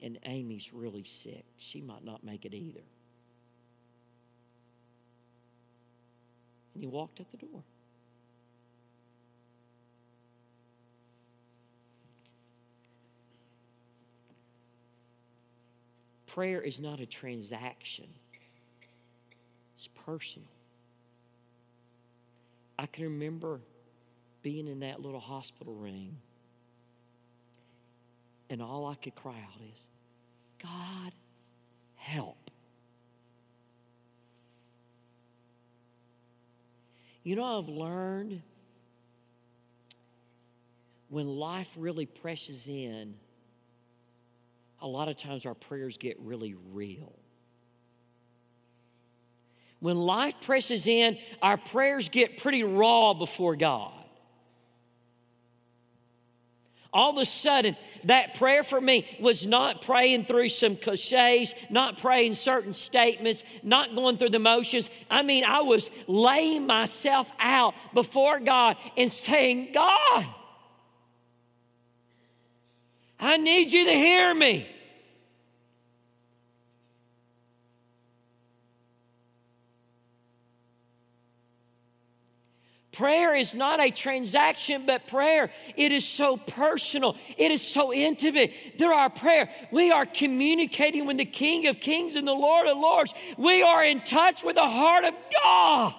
And 0.00 0.18
Amy's 0.24 0.72
really 0.72 1.04
sick. 1.04 1.44
She 1.58 1.80
might 1.80 2.04
not 2.04 2.24
make 2.24 2.44
it 2.44 2.54
either. 2.54 2.82
And 6.74 6.82
he 6.82 6.88
walked 6.88 7.20
out 7.20 7.30
the 7.30 7.36
door. 7.36 7.62
Prayer 16.32 16.62
is 16.62 16.80
not 16.80 16.98
a 16.98 17.04
transaction, 17.04 18.08
it's 19.76 19.88
personal. 20.06 20.48
I 22.78 22.86
can 22.86 23.04
remember 23.04 23.60
being 24.42 24.66
in 24.66 24.80
that 24.80 25.02
little 25.02 25.20
hospital 25.20 25.74
room, 25.74 26.16
and 28.48 28.62
all 28.62 28.86
I 28.86 28.94
could 28.94 29.14
cry 29.14 29.34
out 29.34 29.60
is, 29.60 29.78
God, 30.62 31.12
help. 31.96 32.50
You 37.24 37.36
know, 37.36 37.58
I've 37.58 37.68
learned 37.68 38.40
when 41.10 41.28
life 41.28 41.74
really 41.76 42.06
presses 42.06 42.68
in 42.68 43.16
a 44.82 44.86
lot 44.86 45.08
of 45.08 45.16
times 45.16 45.46
our 45.46 45.54
prayers 45.54 45.96
get 45.96 46.18
really 46.20 46.54
real. 46.72 47.12
When 49.78 49.96
life 49.96 50.34
presses 50.42 50.86
in, 50.86 51.18
our 51.40 51.56
prayers 51.56 52.08
get 52.08 52.36
pretty 52.36 52.64
raw 52.64 53.14
before 53.14 53.56
God. 53.56 53.92
All 56.92 57.12
of 57.12 57.18
a 57.18 57.24
sudden, 57.24 57.76
that 58.04 58.34
prayer 58.34 58.62
for 58.62 58.80
me 58.80 59.06
was 59.18 59.46
not 59.46 59.80
praying 59.82 60.26
through 60.26 60.50
some 60.50 60.76
cliches, 60.76 61.54
not 61.70 61.98
praying 61.98 62.34
certain 62.34 62.74
statements, 62.74 63.44
not 63.62 63.94
going 63.94 64.18
through 64.18 64.30
the 64.30 64.38
motions. 64.38 64.90
I 65.08 65.22
mean, 65.22 65.44
I 65.44 65.62
was 65.62 65.90
laying 66.06 66.66
myself 66.66 67.32
out 67.38 67.74
before 67.94 68.40
God 68.40 68.76
and 68.96 69.10
saying, 69.10 69.70
God, 69.72 70.26
I 73.22 73.36
need 73.36 73.72
you 73.72 73.84
to 73.84 73.92
hear 73.92 74.34
me. 74.34 74.66
Prayer 82.90 83.34
is 83.34 83.54
not 83.54 83.80
a 83.80 83.90
transaction, 83.90 84.84
but 84.86 85.06
prayer, 85.06 85.50
it 85.76 85.92
is 85.92 86.06
so 86.06 86.36
personal. 86.36 87.16
It 87.38 87.52
is 87.52 87.62
so 87.62 87.92
intimate. 87.92 88.52
Through 88.76 88.92
our 88.92 89.08
prayer, 89.08 89.48
we 89.70 89.92
are 89.92 90.04
communicating 90.04 91.06
with 91.06 91.16
the 91.16 91.24
King 91.24 91.68
of 91.68 91.78
Kings 91.80 92.16
and 92.16 92.26
the 92.26 92.32
Lord 92.32 92.66
of 92.66 92.76
Lords. 92.76 93.14
We 93.38 93.62
are 93.62 93.84
in 93.84 94.00
touch 94.00 94.42
with 94.42 94.56
the 94.56 94.68
heart 94.68 95.04
of 95.04 95.14
God. 95.42 95.94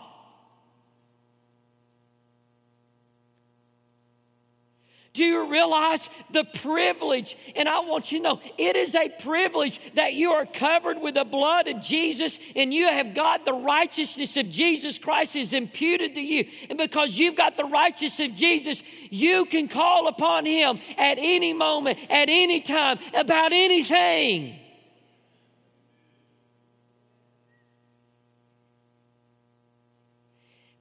Do 5.14 5.24
you 5.24 5.48
realize 5.48 6.10
the 6.32 6.44
privilege? 6.44 7.38
And 7.56 7.70
I 7.70 7.82
want 7.82 8.12
you 8.12 8.18
to 8.18 8.24
know 8.24 8.42
it 8.58 8.76
is 8.76 8.96
a 8.96 9.10
privilege 9.10 9.80
that 9.94 10.14
you 10.14 10.32
are 10.32 10.48
covered 10.48 11.00
with 11.00 11.14
the 11.14 11.24
blood 11.24 11.68
of 11.68 11.82
Jesus 11.82 12.40
and 12.56 12.74
you 12.74 12.88
have 12.88 13.14
got 13.14 13.46
the 13.46 13.54
righteousness 13.54 14.38
of 14.38 14.50
Jesus 14.50 14.98
Christ 14.98 15.36
is 15.36 15.54
imputed 15.54 16.16
to 16.16 16.22
you. 16.22 16.46
And 16.68 16.80
because 16.80 17.20
you've 17.20 17.36
got 17.36 17.58
the 17.58 17.66
righteousness 17.66 18.32
of 18.32 18.36
Jesus, 18.36 18.82
you 19.12 19.46
can 19.46 19.68
call 19.68 20.08
upon 20.08 20.48
Him 20.48 20.80
at 20.98 21.20
any 21.20 21.54
moment, 21.54 22.00
at 22.10 22.28
any 22.30 22.60
time, 22.60 22.98
about 23.14 23.54
anything. 23.54 24.60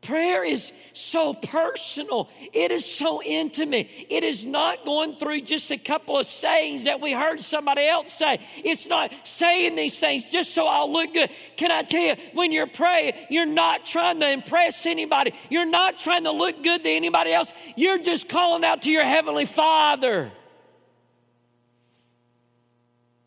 Prayer 0.02 0.42
is 0.42 0.72
so 0.94 1.32
personal. 1.32 2.28
It 2.52 2.72
is 2.72 2.84
so 2.84 3.22
intimate. 3.22 3.88
It 4.10 4.24
is 4.24 4.44
not 4.44 4.84
going 4.84 5.14
through 5.14 5.42
just 5.42 5.70
a 5.70 5.78
couple 5.78 6.18
of 6.18 6.26
sayings 6.26 6.84
that 6.84 7.00
we 7.00 7.12
heard 7.12 7.40
somebody 7.40 7.86
else 7.86 8.12
say. 8.12 8.40
It's 8.56 8.88
not 8.88 9.12
saying 9.22 9.76
these 9.76 10.00
things 10.00 10.24
just 10.24 10.54
so 10.54 10.66
I'll 10.66 10.92
look 10.92 11.14
good. 11.14 11.30
Can 11.56 11.70
I 11.70 11.84
tell 11.84 12.02
you, 12.02 12.16
when 12.34 12.50
you're 12.50 12.66
praying, 12.66 13.14
you're 13.30 13.46
not 13.46 13.86
trying 13.86 14.18
to 14.18 14.28
impress 14.28 14.86
anybody, 14.86 15.34
you're 15.48 15.64
not 15.64 16.00
trying 16.00 16.24
to 16.24 16.32
look 16.32 16.64
good 16.64 16.82
to 16.82 16.90
anybody 16.90 17.32
else. 17.32 17.52
You're 17.76 17.98
just 17.98 18.28
calling 18.28 18.64
out 18.64 18.82
to 18.82 18.90
your 18.90 19.04
Heavenly 19.04 19.46
Father. 19.46 20.32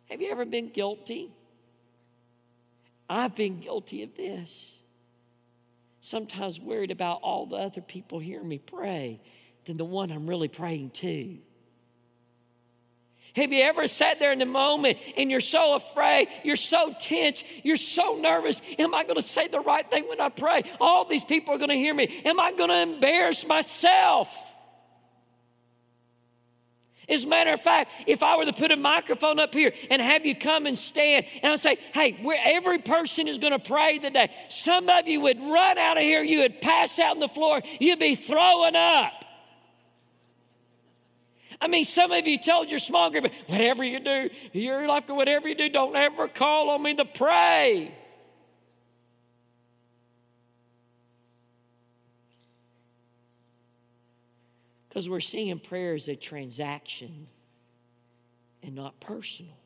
Have 0.10 0.22
you 0.22 0.30
ever 0.30 0.44
been 0.44 0.72
guilty? 0.72 1.32
I've 3.10 3.34
been 3.34 3.62
guilty 3.62 4.04
of 4.04 4.14
this 4.18 4.76
sometimes 6.06 6.60
worried 6.60 6.92
about 6.92 7.20
all 7.24 7.48
the 7.48 7.56
other 7.56 7.82
people 7.82 8.20
hearing 8.20 8.48
me 8.48 8.60
pray 8.60 9.20
than 9.66 9.78
the 9.78 9.86
one 9.86 10.12
I'm 10.12 10.28
really 10.28 10.48
praying 10.48 10.92
to. 10.92 11.38
Have 13.36 13.52
you 13.52 13.64
ever 13.64 13.88
sat 13.88 14.20
there 14.20 14.32
in 14.32 14.40
the 14.40 14.46
moment 14.46 14.98
and 15.18 15.30
you're 15.30 15.42
so 15.42 15.74
afraid, 15.74 16.30
you're 16.44 16.56
so 16.56 16.94
tense, 17.00 17.44
you're 17.64 17.76
so 17.76 18.18
nervous? 18.22 18.62
Am 18.80 18.94
I 18.94 19.04
going 19.04 19.16
to 19.16 19.22
say 19.22 19.48
the 19.48 19.60
right 19.60 19.90
thing 19.90 20.08
when 20.08 20.22
I 20.22 20.30
pray? 20.30 20.64
All 20.80 21.06
these 21.06 21.24
people 21.24 21.56
are 21.56 21.58
going 21.58 21.70
to 21.70 21.76
hear 21.76 21.94
me. 21.94 22.22
Am 22.24 22.40
I 22.40 22.52
going 22.54 22.70
to 22.70 22.80
embarrass 22.80 23.46
myself? 23.46 24.55
As 27.08 27.24
a 27.24 27.28
matter 27.28 27.54
of 27.54 27.62
fact, 27.62 27.92
if 28.08 28.24
I 28.24 28.38
were 28.38 28.46
to 28.46 28.54
put 28.54 28.72
a 28.72 28.78
microphone 28.78 29.40
up 29.40 29.54
here 29.54 29.74
and 29.90 30.02
have 30.02 30.26
you 30.26 30.36
come 30.36 30.66
and 30.66 30.78
stand, 30.78 31.26
and 31.44 31.54
I 31.54 31.56
say, 31.56 31.78
hey, 31.94 32.18
every 32.46 32.80
person 32.80 33.28
is 33.28 33.38
going 33.38 33.54
to 33.54 33.60
pray 33.60 34.00
today, 34.00 34.32
some 34.50 34.90
of 34.90 35.08
you 35.08 35.22
would 35.22 35.40
run 35.40 35.78
out 35.78 35.98
of 35.98 36.04
here, 36.04 36.24
you 36.24 36.40
would 36.40 36.62
pass 36.62 36.98
out 37.00 37.12
on 37.12 37.20
the 37.20 37.28
floor, 37.28 37.62
you'd 37.80 38.00
be 38.00 38.16
throwing 38.16 38.76
up. 38.76 39.26
I 41.62 41.68
mean, 41.68 41.86
some 41.86 42.12
of 42.12 42.28
you 42.28 42.38
told 42.38 42.70
your 42.70 42.80
small 42.80 43.10
group, 43.10 43.28
whatever 43.48 43.84
you 43.84 44.00
do, 44.00 44.30
your 44.52 44.88
life, 44.88 45.08
whatever 45.08 45.48
you 45.48 45.56
do, 45.56 45.70
don't 45.70 45.96
ever 45.96 46.28
call 46.28 46.70
on 46.70 46.84
me 46.84 46.96
to 46.96 47.06
pray. 47.06 47.94
Because 54.96 55.10
we're 55.10 55.20
seeing 55.20 55.60
prayer 55.60 55.94
as 55.94 56.08
a 56.08 56.16
transaction 56.16 57.28
and 58.64 58.74
not 58.74 58.98
personal. 59.02 59.58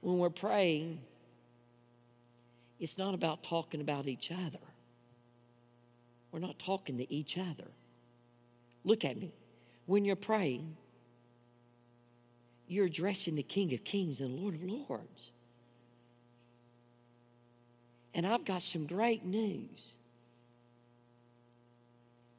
When 0.00 0.18
we're 0.18 0.30
praying, 0.30 0.98
it's 2.80 2.98
not 2.98 3.14
about 3.14 3.44
talking 3.44 3.80
about 3.80 4.08
each 4.08 4.32
other. 4.32 4.58
We're 6.32 6.40
not 6.40 6.58
talking 6.58 6.98
to 6.98 7.14
each 7.14 7.38
other. 7.38 7.70
Look 8.82 9.04
at 9.04 9.16
me. 9.16 9.32
When 9.86 10.04
you're 10.04 10.16
praying, 10.16 10.76
you're 12.66 12.86
addressing 12.86 13.36
the 13.36 13.44
King 13.44 13.72
of 13.74 13.84
Kings 13.84 14.20
and 14.20 14.40
Lord 14.40 14.56
of 14.56 14.64
Lords. 14.64 15.30
And 18.12 18.26
I've 18.26 18.44
got 18.44 18.62
some 18.62 18.88
great 18.88 19.24
news. 19.24 19.94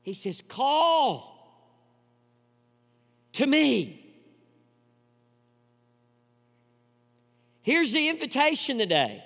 He 0.04 0.14
says, 0.14 0.44
Call 0.48 1.34
to 3.34 3.48
me. 3.48 4.00
Here's 7.62 7.94
the 7.94 8.10
invitation 8.10 8.78
today. 8.78 9.24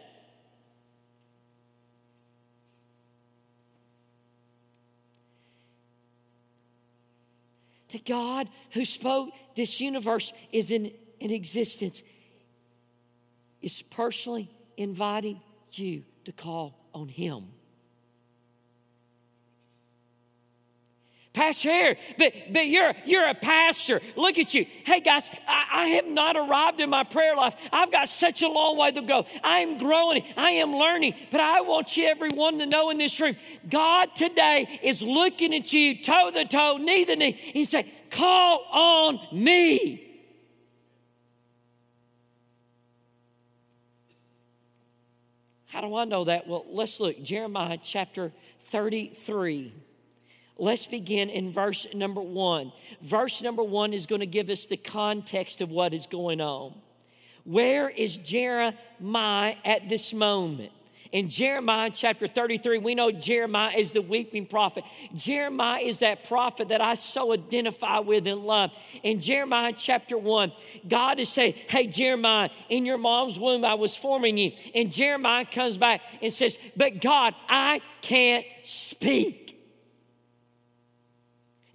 The 7.91 7.99
God 7.99 8.47
who 8.71 8.85
spoke 8.85 9.29
this 9.55 9.81
universe 9.81 10.31
is 10.51 10.69
in, 10.69 10.91
in 11.19 11.31
existence, 11.31 12.03
is 13.61 13.81
personally 13.81 14.51
inviting 14.75 15.41
you 15.71 16.03
to 16.25 16.31
call 16.31 16.77
on 16.93 17.07
Him. 17.07 17.47
Pastor 21.37 21.69
here, 21.69 21.97
but, 22.17 22.33
but 22.51 22.65
you're, 22.65 22.95
you're 23.05 23.27
a 23.27 23.35
pastor. 23.35 24.01
Look 24.15 24.39
at 24.39 24.55
you. 24.55 24.65
Hey, 24.85 25.01
guys, 25.01 25.29
I, 25.47 25.67
I 25.71 25.87
have 25.89 26.07
not 26.07 26.35
arrived 26.35 26.79
in 26.79 26.89
my 26.89 27.03
prayer 27.03 27.35
life. 27.35 27.55
I've 27.71 27.91
got 27.91 28.09
such 28.09 28.41
a 28.41 28.47
long 28.47 28.75
way 28.75 28.91
to 28.91 29.03
go. 29.03 29.23
I 29.43 29.59
am 29.59 29.77
growing, 29.77 30.23
I 30.35 30.51
am 30.53 30.75
learning, 30.75 31.13
but 31.29 31.39
I 31.39 31.61
want 31.61 31.95
you, 31.95 32.07
everyone, 32.07 32.57
to 32.57 32.65
know 32.65 32.89
in 32.89 32.97
this 32.97 33.21
room 33.21 33.35
God 33.69 34.15
today 34.15 34.79
is 34.81 35.03
looking 35.03 35.53
at 35.53 35.71
you 35.71 36.01
toe 36.01 36.31
to 36.31 36.45
toe, 36.45 36.77
knee 36.77 37.05
to 37.05 37.15
knee. 37.15 37.33
He 37.33 37.65
said, 37.65 37.85
Call 38.09 38.65
on 38.71 39.19
me. 39.31 40.03
How 45.67 45.81
do 45.81 45.95
I 45.95 46.05
know 46.05 46.23
that? 46.23 46.47
Well, 46.47 46.65
let's 46.71 46.99
look. 46.99 47.21
Jeremiah 47.21 47.77
chapter 47.79 48.33
33. 48.61 49.71
Let's 50.59 50.87
begin 50.87 51.29
in 51.29 51.51
verse 51.51 51.85
number 51.93 52.21
one. 52.21 52.71
Verse 53.01 53.41
number 53.41 53.63
one 53.63 53.93
is 53.93 54.05
going 54.05 54.21
to 54.21 54.25
give 54.27 54.49
us 54.49 54.65
the 54.65 54.77
context 54.77 55.61
of 55.61 55.69
what 55.69 55.93
is 55.93 56.07
going 56.07 56.41
on. 56.41 56.73
Where 57.43 57.89
is 57.89 58.17
Jeremiah 58.17 59.55
at 59.63 59.87
this 59.87 60.13
moment? 60.13 60.71
In 61.11 61.29
Jeremiah 61.29 61.89
chapter 61.93 62.27
33, 62.27 62.79
we 62.79 62.95
know 62.95 63.11
Jeremiah 63.11 63.77
is 63.77 63.91
the 63.91 64.01
weeping 64.01 64.45
prophet. 64.45 64.83
Jeremiah 65.15 65.81
is 65.81 65.99
that 65.99 66.25
prophet 66.25 66.69
that 66.69 66.81
I 66.81 66.95
so 66.95 67.31
identify 67.31 67.99
with 67.99 68.27
and 68.27 68.41
love. 68.41 68.71
In 69.03 69.21
Jeremiah 69.21 69.73
chapter 69.75 70.17
1, 70.17 70.51
God 70.87 71.19
is 71.19 71.29
saying, 71.29 71.53
Hey, 71.69 71.87
Jeremiah, 71.87 72.49
in 72.69 72.85
your 72.85 72.97
mom's 72.97 73.39
womb 73.39 73.63
I 73.63 73.75
was 73.75 73.95
forming 73.95 74.37
you. 74.37 74.51
And 74.75 74.91
Jeremiah 74.91 75.45
comes 75.45 75.77
back 75.77 76.01
and 76.21 76.33
says, 76.33 76.57
But 76.75 77.01
God, 77.01 77.33
I 77.47 77.81
can't 78.01 78.45
speak. 78.63 79.46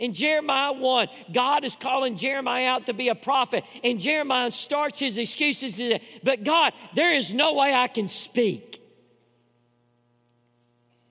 In 0.03 0.13
Jeremiah 0.13 0.73
1, 0.73 1.09
God 1.33 1.65
is 1.65 1.77
calling 1.77 2.17
Jeremiah 2.17 2.67
out 2.67 2.87
to 2.87 2.93
be 2.93 3.09
a 3.09 3.15
prophet. 3.15 3.63
And 3.85 4.01
Jeremiah 4.01 4.51
starts 4.51 4.99
his 4.99 5.17
excuses. 5.17 5.81
But 6.25 6.43
God, 6.43 6.73
there 6.97 7.15
is 7.15 7.33
no 7.33 7.55
way 7.55 7.73
I 7.73 7.87
can 7.87 8.09
speak. 8.09 8.83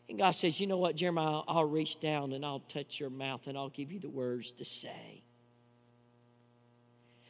And 0.10 0.18
God 0.18 0.32
says, 0.32 0.60
You 0.60 0.68
know 0.68 0.78
what, 0.78 0.98
Jeremiah? 0.98 1.40
I'll 1.48 1.64
reach 1.64 2.02
down 2.02 2.34
and 2.34 2.46
I'll 2.46 2.60
touch 2.60 3.00
your 3.00 3.10
mouth 3.10 3.48
and 3.48 3.58
I'll 3.58 3.70
give 3.70 3.94
you 3.94 4.00
the 4.02 4.10
words 4.10 4.52
to 4.52 4.66
say. 4.66 5.24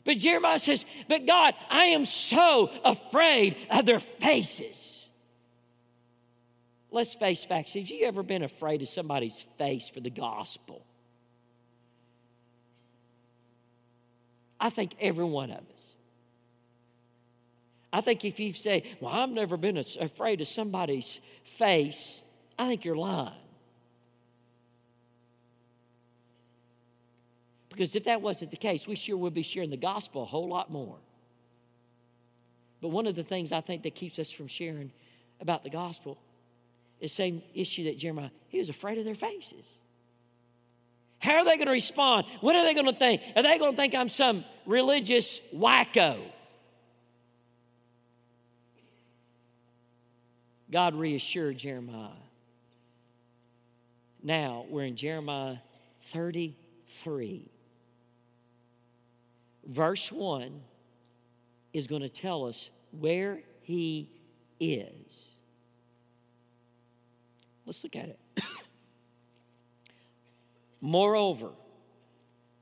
But 0.04 0.18
Jeremiah 0.18 0.58
says, 0.58 0.84
But 1.08 1.28
God, 1.28 1.54
I 1.70 1.86
am 1.86 2.06
so 2.06 2.72
afraid 2.84 3.56
of 3.70 3.86
their 3.86 4.00
faces. 4.00 5.08
Let's 6.90 7.14
face 7.14 7.44
facts. 7.44 7.74
Have 7.76 7.88
you 7.88 8.08
ever 8.08 8.24
been 8.24 8.42
afraid 8.42 8.82
of 8.82 8.90
somebody's 8.90 9.46
face 9.60 9.90
for 9.90 10.00
the 10.00 10.10
gospel? 10.10 10.88
I 14.62 14.70
think 14.70 14.96
every 15.02 15.26
one 15.26 15.50
of 15.50 15.58
us. 15.58 15.64
I 17.92 18.00
think 18.00 18.24
if 18.24 18.40
you 18.40 18.54
say, 18.54 18.84
Well, 19.02 19.12
I've 19.12 19.30
never 19.30 19.58
been 19.58 19.78
afraid 19.78 20.40
of 20.40 20.48
somebody's 20.48 21.20
face, 21.44 22.22
I 22.58 22.68
think 22.68 22.86
you're 22.86 22.96
lying. 22.96 23.34
Because 27.70 27.96
if 27.96 28.04
that 28.04 28.22
wasn't 28.22 28.52
the 28.52 28.58
case, 28.58 28.88
we 28.88 28.96
sure 28.96 29.18
would 29.18 29.34
be 29.34 29.44
sharing 29.44 29.72
the 29.72 29.78
gospel 29.78 30.22
a 30.22 30.26
whole 30.26 30.48
lot 30.48 30.70
more. 30.70 30.98
But 32.82 32.90
one 32.90 33.08
of 33.08 33.16
the 33.16 33.24
things 33.24 33.52
I 33.52 33.62
think 33.62 33.84
that 33.84 33.96
keeps 33.96 34.20
us 34.20 34.30
from 34.30 34.48
sharing 34.48 34.92
about 35.40 35.64
the 35.64 35.70
gospel 35.70 36.18
the 37.02 37.08
same 37.08 37.42
issue 37.56 37.86
that 37.86 37.98
Jeremiah, 37.98 38.30
he 38.50 38.60
was 38.60 38.70
afraid 38.70 39.00
of 39.00 39.06
their 39.06 39.16
faces. 39.16 39.66
How 41.18 41.38
are 41.38 41.46
they 41.46 41.56
going 41.56 41.68
to 41.68 41.74
respond? 41.74 42.26
What 42.42 42.56
are 42.56 42.64
they 42.64 42.74
going 42.74 42.86
to 42.86 42.94
think? 42.94 43.22
Are 43.36 43.44
they 43.44 43.58
going 43.58 43.72
to 43.72 43.78
think 43.78 43.94
I'm 43.94 44.10
some 44.10 44.46
religious 44.66 45.40
wacko? 45.56 46.20
God 50.72 50.96
reassured 50.96 51.58
Jeremiah. 51.58 52.10
Now 54.24 54.66
we're 54.70 54.86
in 54.86 54.96
Jeremiah 54.96 55.58
33. 56.04 57.50
Verse 59.66 60.12
1 60.12 60.62
is 61.74 61.88
going 61.88 62.02
to 62.02 62.10
tell 62.10 62.46
us 62.46 62.70
where 62.92 63.42
he 63.62 64.10
is. 64.60 65.32
Let's 67.66 67.84
look 67.84 67.96
at 67.96 68.10
it. 68.10 68.20
Moreover, 70.82 71.50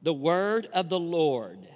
the 0.02 0.14
word 0.14 0.68
of 0.74 0.90
the 0.90 1.00
Lord. 1.00 1.68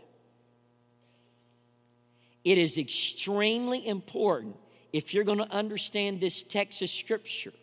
It 2.44 2.58
is 2.58 2.78
extremely 2.78 3.88
important 3.88 4.58
if 4.92 5.14
you're 5.14 5.24
going 5.24 5.40
to 5.40 5.52
understand 5.52 6.20
this 6.20 6.44
text 6.44 6.82
of 6.82 6.90
Scripture 6.90 7.54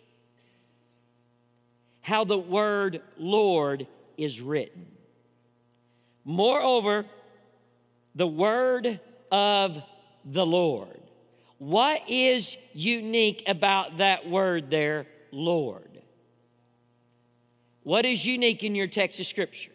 how 2.02 2.25
the 2.25 2.38
word 2.38 3.02
Lord 3.18 3.87
is 4.16 4.40
written. 4.40 4.87
Moreover, 6.25 7.04
the 8.14 8.26
word 8.26 9.00
of 9.30 9.82
the 10.25 10.44
Lord. 10.44 11.00
What 11.58 12.02
is 12.08 12.56
unique 12.72 13.44
about 13.46 13.99
that 13.99 14.28
word 14.28 14.70
there, 14.70 15.06
Lord? 15.30 16.00
What 17.82 18.04
is 18.06 18.26
unique 18.26 18.64
in 18.64 18.75
your 18.75 18.87
text 18.87 19.20
of 19.20 19.26
Scripture? 19.26 19.72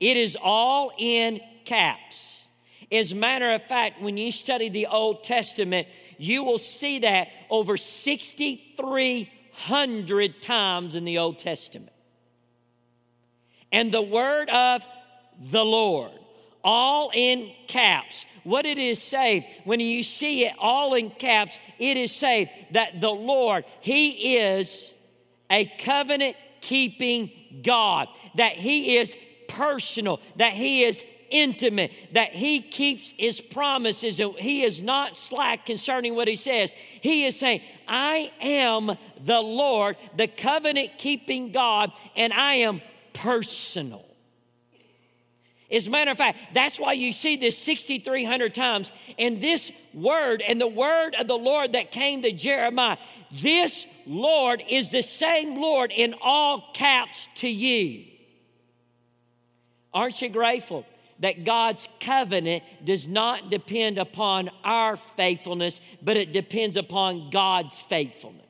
It 0.00 0.16
is 0.16 0.36
all 0.40 0.92
in 0.98 1.40
caps. 1.64 2.44
As 2.90 3.12
a 3.12 3.16
matter 3.16 3.52
of 3.52 3.62
fact, 3.62 4.00
when 4.00 4.16
you 4.16 4.32
study 4.32 4.70
the 4.70 4.86
Old 4.86 5.22
Testament, 5.22 5.88
you 6.16 6.42
will 6.42 6.56
see 6.58 7.00
that 7.00 7.28
over 7.50 7.76
6,300 7.76 10.42
times 10.42 10.94
in 10.94 11.04
the 11.04 11.18
Old 11.18 11.38
Testament. 11.38 11.92
And 13.70 13.92
the 13.92 14.00
word 14.00 14.48
of 14.48 14.82
the 15.38 15.64
Lord, 15.64 16.12
all 16.64 17.10
in 17.14 17.52
caps. 17.66 18.24
What 18.42 18.64
it 18.64 18.78
is 18.78 19.02
say, 19.02 19.54
when 19.64 19.80
you 19.80 20.02
see 20.02 20.46
it 20.46 20.54
all 20.58 20.94
in 20.94 21.10
caps, 21.10 21.58
it 21.78 21.98
is 21.98 22.12
say 22.12 22.50
that 22.70 23.02
the 23.02 23.10
Lord, 23.10 23.66
He 23.80 24.38
is 24.38 24.90
a 25.50 25.66
covenant 25.80 26.36
keeping 26.62 27.30
God, 27.62 28.08
that 28.36 28.54
He 28.54 28.96
is 28.96 29.14
personal, 29.48 30.20
that 30.36 30.54
He 30.54 30.84
is 30.84 31.04
intimate, 31.30 31.92
that 32.12 32.32
He 32.32 32.60
keeps 32.60 33.12
His 33.16 33.40
promises, 33.40 34.20
and 34.20 34.34
He 34.34 34.62
is 34.62 34.82
not 34.82 35.16
slack 35.16 35.66
concerning 35.66 36.14
what 36.14 36.28
He 36.28 36.36
says. 36.36 36.74
He 37.00 37.24
is 37.24 37.38
saying, 37.38 37.62
I 37.86 38.32
am 38.40 38.96
the 39.24 39.40
Lord, 39.40 39.96
the 40.16 40.28
covenant 40.28 40.92
keeping 40.98 41.52
God, 41.52 41.92
and 42.16 42.32
I 42.32 42.54
am 42.54 42.80
personal. 43.12 44.04
As 45.70 45.86
a 45.86 45.90
matter 45.90 46.10
of 46.10 46.16
fact, 46.16 46.54
that's 46.54 46.80
why 46.80 46.92
you 46.92 47.12
see 47.12 47.36
this 47.36 47.58
6,300 47.58 48.54
times. 48.54 48.90
And 49.18 49.40
this 49.40 49.70
word 49.92 50.42
and 50.46 50.58
the 50.60 50.66
word 50.66 51.14
of 51.14 51.28
the 51.28 51.36
Lord 51.36 51.72
that 51.72 51.90
came 51.90 52.22
to 52.22 52.32
Jeremiah, 52.32 52.96
this 53.30 53.86
Lord 54.06 54.62
is 54.68 54.88
the 54.90 55.02
same 55.02 55.60
Lord 55.60 55.92
in 55.94 56.14
all 56.22 56.70
caps 56.72 57.28
to 57.36 57.48
you. 57.48 58.04
Aren't 59.92 60.22
you 60.22 60.30
grateful 60.30 60.86
that 61.20 61.44
God's 61.44 61.88
covenant 62.00 62.62
does 62.84 63.08
not 63.08 63.50
depend 63.50 63.98
upon 63.98 64.50
our 64.64 64.96
faithfulness, 64.96 65.80
but 66.02 66.16
it 66.16 66.32
depends 66.32 66.76
upon 66.76 67.30
God's 67.30 67.80
faithfulness? 67.80 68.44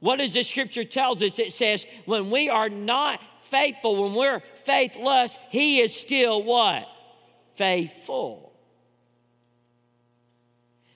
What 0.00 0.16
does 0.16 0.34
the 0.34 0.42
scripture 0.42 0.84
tells 0.84 1.22
us? 1.22 1.38
It 1.38 1.52
says, 1.52 1.86
when 2.04 2.30
we 2.30 2.48
are 2.48 2.68
not 2.68 3.20
faithful, 3.42 4.04
when 4.04 4.14
we're 4.14 4.42
faithless, 4.64 5.38
he 5.50 5.80
is 5.80 5.94
still 5.94 6.42
what? 6.42 6.86
Faithful. 7.54 8.52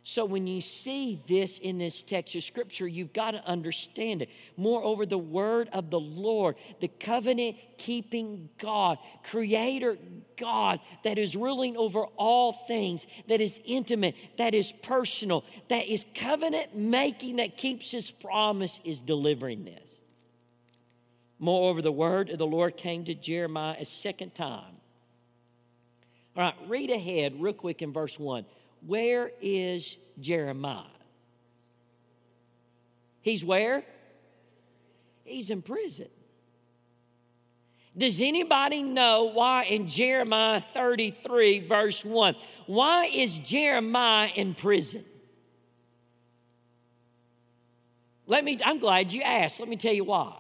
So 0.05 0.25
when 0.25 0.49
you 0.49 0.61
see 0.61 1.23
this 1.29 1.59
in 1.59 1.79
this 1.79 2.03
text 2.03 2.35
of 2.35 2.43
scripture, 2.43 2.89
you've 2.89 3.13
got 3.13 3.33
to 3.33 3.45
understand 3.47 4.23
it. 4.23 4.31
Moreover, 4.57 5.07
the 5.07 5.17
word 5.17 5.69
of 5.73 5.91
the 5.91 6.01
Lord, 6.01 6.57
the 6.81 6.89
covenant 6.89 7.57
keeping 7.79 8.49
God, 8.59 8.99
creator 9.23 9.97
God 10.37 10.81
that 11.05 11.19
is 11.19 11.37
ruling 11.37 11.77
over 11.77 12.05
all 12.17 12.65
things, 12.67 13.07
that 13.29 13.41
is 13.41 13.61
intimate, 13.65 14.17
that 14.39 14.55
is 14.55 14.73
personal, 14.73 15.45
that 15.69 15.87
is 15.87 16.05
covenant 16.17 16.77
making, 16.77 17.37
that 17.37 17.57
keeps 17.57 17.93
his 17.93 18.11
promise, 18.11 18.81
is 18.83 18.99
delivering 18.99 19.65
this. 19.65 19.89
Moreover, 21.39 21.81
the 21.81 21.93
word 21.93 22.31
of 22.31 22.39
the 22.39 22.47
Lord 22.47 22.77
came 22.77 23.05
to 23.05 23.15
Jeremiah 23.15 23.77
a 23.79 23.85
second 23.85 24.35
time. 24.35 24.77
All 26.37 26.43
right, 26.43 26.55
read 26.67 26.91
ahead 26.91 27.41
real 27.41 27.53
quick 27.53 27.83
in 27.83 27.93
verse 27.93 28.19
1. 28.19 28.45
Where 28.87 29.31
is 29.41 29.97
Jeremiah? 30.21 30.85
He's 33.21 33.45
where? 33.45 33.85
He's 35.25 35.51
in 35.51 35.63
prison. 35.63 36.09
Does 37.97 38.21
anybody 38.21 38.83
know 38.83 39.25
why 39.25 39.65
in 39.65 39.87
Jeremiah 39.87 40.61
33, 40.61 41.61
verse 41.61 42.05
1, 42.05 42.35
why 42.67 43.05
is 43.07 43.39
Jeremiah 43.39 44.31
in 44.35 44.55
prison? 44.55 45.05
Let 48.27 48.45
me, 48.45 48.59
I'm 48.65 48.79
glad 48.79 49.13
you 49.13 49.23
asked. 49.23 49.61
Let 49.61 49.69
me 49.69 49.77
tell 49.77 49.93
you 49.93 50.05
why. 50.05 50.35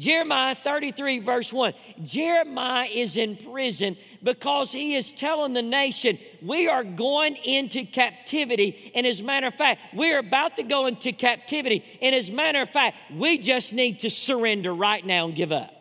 Jeremiah 0.00 0.54
33, 0.54 1.18
verse 1.18 1.52
1. 1.52 1.74
Jeremiah 2.02 2.88
is 2.90 3.18
in 3.18 3.36
prison 3.36 3.98
because 4.22 4.72
he 4.72 4.96
is 4.96 5.12
telling 5.12 5.52
the 5.52 5.60
nation, 5.60 6.18
we 6.40 6.68
are 6.68 6.82
going 6.82 7.36
into 7.36 7.84
captivity. 7.84 8.92
And 8.94 9.06
as 9.06 9.20
a 9.20 9.24
matter 9.24 9.48
of 9.48 9.54
fact, 9.56 9.94
we're 9.94 10.18
about 10.18 10.56
to 10.56 10.62
go 10.62 10.86
into 10.86 11.12
captivity. 11.12 11.84
And 12.00 12.14
as 12.14 12.30
a 12.30 12.32
matter 12.32 12.62
of 12.62 12.70
fact, 12.70 12.96
we 13.12 13.36
just 13.36 13.74
need 13.74 14.00
to 14.00 14.08
surrender 14.08 14.72
right 14.72 15.04
now 15.04 15.26
and 15.26 15.36
give 15.36 15.52
up. 15.52 15.79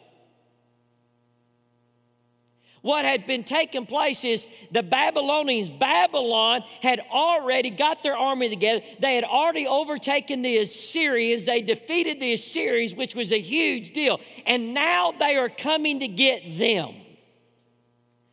What 2.81 3.03
had 3.03 3.25
been 3.25 3.43
taking 3.43 3.85
place 3.85 4.23
is 4.23 4.47
the 4.71 4.83
Babylonians, 4.83 5.69
Babylon 5.69 6.63
had 6.81 7.01
already 7.11 7.69
got 7.69 8.03
their 8.03 8.15
army 8.15 8.49
together. 8.49 8.81
They 8.99 9.15
had 9.15 9.25
already 9.25 9.67
overtaken 9.67 10.41
the 10.41 10.59
Assyrians. 10.59 11.45
They 11.45 11.61
defeated 11.61 12.19
the 12.21 12.33
Assyrians, 12.33 12.95
which 12.95 13.15
was 13.15 13.31
a 13.31 13.39
huge 13.39 13.93
deal. 13.93 14.21
And 14.45 14.73
now 14.73 15.11
they 15.11 15.35
are 15.35 15.49
coming 15.49 15.99
to 15.99 16.07
get 16.07 16.57
them. 16.57 16.95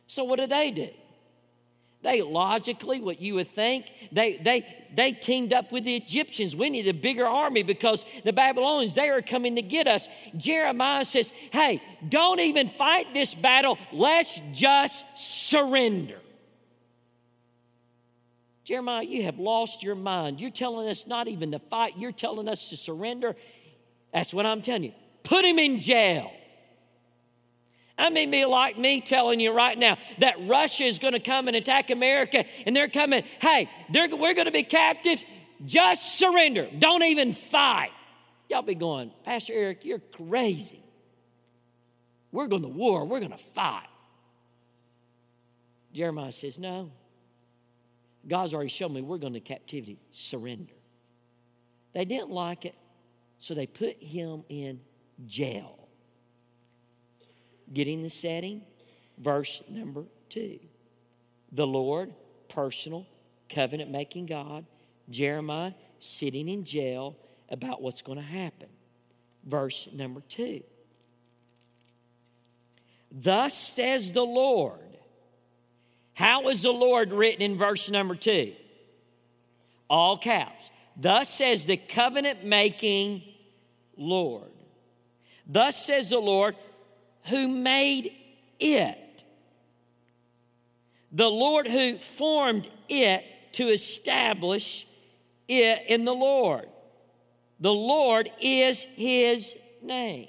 So 0.07 0.23
what 0.23 0.39
do 0.39 0.47
they 0.47 0.71
do? 0.71 0.89
They 2.03 2.21
logically, 2.21 3.01
what 3.01 3.19
you 3.19 3.35
would 3.35 3.47
think, 3.47 3.85
they 4.11 4.37
they 4.37 4.65
they 4.95 5.11
teamed 5.11 5.51
up 5.51 5.71
with 5.71 5.83
the 5.83 5.95
Egyptians. 5.95 6.55
We 6.55 6.69
need 6.69 6.87
a 6.87 6.93
bigger 6.93 7.25
army 7.25 7.63
because 7.63 8.05
the 8.23 8.33
Babylonians, 8.33 8.93
they 8.93 9.09
are 9.09 9.21
coming 9.21 9.55
to 9.55 9.61
get 9.61 9.87
us. 9.87 10.07
Jeremiah 10.35 11.05
says, 11.05 11.33
Hey, 11.51 11.81
don't 12.07 12.39
even 12.39 12.67
fight 12.67 13.13
this 13.13 13.33
battle. 13.33 13.79
Let's 13.91 14.39
just 14.53 15.05
surrender. 15.15 16.19
Jeremiah, 18.63 19.03
you 19.03 19.23
have 19.23 19.39
lost 19.39 19.81
your 19.81 19.95
mind. 19.95 20.39
You're 20.39 20.49
telling 20.51 20.89
us 20.89 21.07
not 21.07 21.27
even 21.27 21.51
to 21.51 21.59
fight, 21.59 21.93
you're 21.97 22.11
telling 22.11 22.47
us 22.47 22.69
to 22.69 22.75
surrender. 22.75 23.35
That's 24.13 24.33
what 24.33 24.45
I'm 24.45 24.61
telling 24.61 24.83
you. 24.83 24.93
Put 25.23 25.45
him 25.45 25.57
in 25.57 25.79
jail. 25.79 26.31
I 27.97 28.09
mean, 28.11 28.29
be 28.29 28.45
like 28.45 28.77
me 28.77 29.01
telling 29.01 29.39
you 29.39 29.51
right 29.51 29.77
now 29.77 29.97
that 30.19 30.35
Russia 30.47 30.83
is 30.83 30.99
going 30.99 31.13
to 31.13 31.19
come 31.19 31.47
and 31.47 31.57
attack 31.57 31.89
America, 31.89 32.45
and 32.65 32.75
they're 32.75 32.87
coming, 32.87 33.23
hey, 33.41 33.69
they're, 33.91 34.07
we're 34.15 34.35
going 34.35 34.45
to 34.45 34.51
be 34.51 34.63
captives. 34.63 35.25
Just 35.65 36.19
surrender. 36.19 36.69
Don't 36.77 37.01
even 37.03 37.33
fight. 37.33 37.89
Y'all 38.49 38.61
be 38.61 38.75
going, 38.75 39.11
Pastor 39.23 39.53
Eric, 39.53 39.83
you're 39.83 39.99
crazy. 39.99 40.83
We're 42.31 42.47
going 42.47 42.61
to 42.61 42.67
war. 42.67 43.03
We're 43.05 43.19
going 43.19 43.31
to 43.31 43.37
fight. 43.37 43.87
Jeremiah 45.91 46.31
says, 46.31 46.59
no. 46.59 46.91
God's 48.27 48.53
already 48.53 48.69
shown 48.69 48.93
me 48.93 49.01
we're 49.01 49.17
going 49.17 49.33
to 49.33 49.39
captivity. 49.39 49.97
Surrender. 50.11 50.73
They 51.93 52.05
didn't 52.05 52.29
like 52.29 52.65
it, 52.65 52.75
so 53.39 53.55
they 53.55 53.65
put 53.65 54.01
him 54.03 54.43
in 54.49 54.81
jail 55.25 55.76
getting 57.73 58.03
the 58.03 58.09
setting, 58.09 58.61
verse 59.17 59.61
number 59.69 60.03
two. 60.29 60.59
The 61.51 61.67
Lord, 61.67 62.13
personal, 62.49 63.05
covenant 63.49 63.91
making 63.91 64.25
God, 64.25 64.65
Jeremiah 65.09 65.73
sitting 65.99 66.47
in 66.47 66.63
jail 66.63 67.15
about 67.49 67.81
what's 67.81 68.01
going 68.01 68.17
to 68.17 68.23
happen. 68.23 68.69
Verse 69.45 69.87
number 69.93 70.21
two. 70.27 70.61
Thus 73.11 73.53
says 73.53 74.11
the 74.11 74.25
Lord. 74.25 74.79
How 76.13 76.49
is 76.49 76.63
the 76.63 76.71
Lord 76.71 77.13
written 77.13 77.41
in 77.41 77.57
verse 77.57 77.89
number 77.89 78.15
two? 78.15 78.53
All 79.89 80.17
caps. 80.17 80.69
Thus 80.97 81.29
says 81.29 81.65
the 81.65 81.77
covenant 81.77 82.43
making 82.43 83.23
Lord. 83.95 84.51
Thus 85.45 85.85
says 85.85 86.09
the 86.09 86.19
Lord 86.19 86.55
who 87.27 87.47
made 87.47 88.13
it. 88.59 89.23
The 91.11 91.29
Lord 91.29 91.67
who 91.67 91.97
formed 91.97 92.69
it 92.89 93.23
to 93.53 93.69
establish 93.69 94.87
it 95.47 95.83
in 95.87 96.05
the 96.05 96.13
Lord. 96.13 96.67
The 97.59 97.73
Lord 97.73 98.29
is 98.39 98.83
his 98.95 99.55
name. 99.81 100.27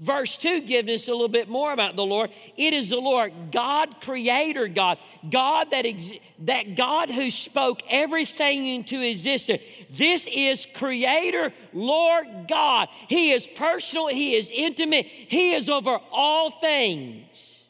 Verse 0.00 0.36
2 0.36 0.60
gives 0.60 0.88
us 0.88 1.08
a 1.08 1.12
little 1.12 1.28
bit 1.28 1.48
more 1.48 1.72
about 1.72 1.96
the 1.96 2.04
Lord. 2.04 2.30
It 2.56 2.72
is 2.72 2.88
the 2.88 2.98
Lord, 2.98 3.32
God, 3.50 4.00
creator 4.00 4.68
God, 4.68 4.98
God 5.28 5.72
that, 5.72 5.86
ex- 5.86 6.12
that 6.40 6.76
God 6.76 7.10
who 7.10 7.30
spoke 7.30 7.80
everything 7.90 8.64
into 8.64 9.00
existence. 9.00 9.60
This 9.90 10.28
is 10.32 10.68
creator, 10.72 11.52
Lord 11.72 12.26
God. 12.48 12.88
He 13.08 13.32
is 13.32 13.48
personal, 13.56 14.06
He 14.06 14.36
is 14.36 14.52
intimate, 14.54 15.06
He 15.06 15.54
is 15.54 15.68
over 15.68 15.98
all 16.12 16.52
things. 16.52 17.68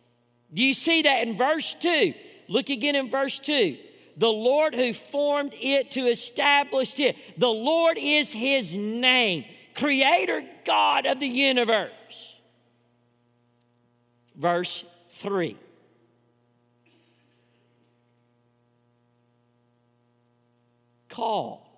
Do 0.53 0.63
you 0.63 0.75
see 0.75 1.03
that 1.03 1.27
in 1.27 1.37
verse 1.37 1.75
2? 1.81 2.13
Look 2.49 2.69
again 2.69 2.97
in 2.97 3.11
verse 3.11 3.39
2 3.39 3.79
the 4.19 4.29
Lord 4.29 4.75
who 4.75 4.93
formed 4.93 5.55
it 5.55 5.93
to 5.93 6.07
establish 6.07 6.99
it. 6.99 7.17
The 7.39 7.49
Lord 7.49 7.97
is 7.99 8.33
his 8.33 8.77
name, 8.77 9.45
creator 9.79 10.43
God 10.65 11.07
of 11.07 11.21
the 11.21 11.27
universe. 11.27 11.93
Verse 14.35 14.85
3. 15.09 15.57
Call 21.09 21.69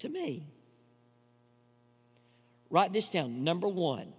to 0.00 0.08
me. 0.08 0.46
Write 2.68 2.92
this 2.92 3.08
down. 3.08 3.44
Number 3.44 3.68
one 3.68 4.12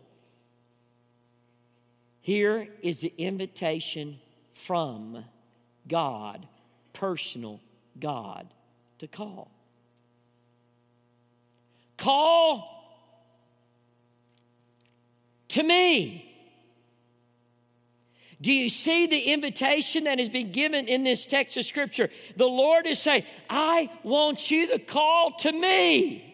here 2.26 2.68
is 2.82 3.02
the 3.02 3.14
invitation 3.20 4.18
from 4.52 5.26
God, 5.88 6.48
personal 6.92 7.60
God, 8.00 8.48
to 9.00 9.08
call. 9.08 9.52
Call 11.98 12.72
to 15.50 15.64
me. 15.64 16.22
Do 18.42 18.52
you 18.52 18.70
see 18.70 19.08
the 19.08 19.20
invitation 19.20 20.04
that 20.04 20.20
has 20.20 20.30
been 20.30 20.52
given 20.52 20.88
in 20.88 21.04
this 21.04 21.26
text 21.26 21.58
of 21.58 21.66
Scripture? 21.66 22.10
The 22.36 22.46
Lord 22.46 22.86
is 22.86 23.00
saying, 23.00 23.24
I 23.50 23.90
want 24.04 24.52
you 24.52 24.68
to 24.68 24.80
call 24.80 25.32
to 25.40 25.52
me. 25.52 26.34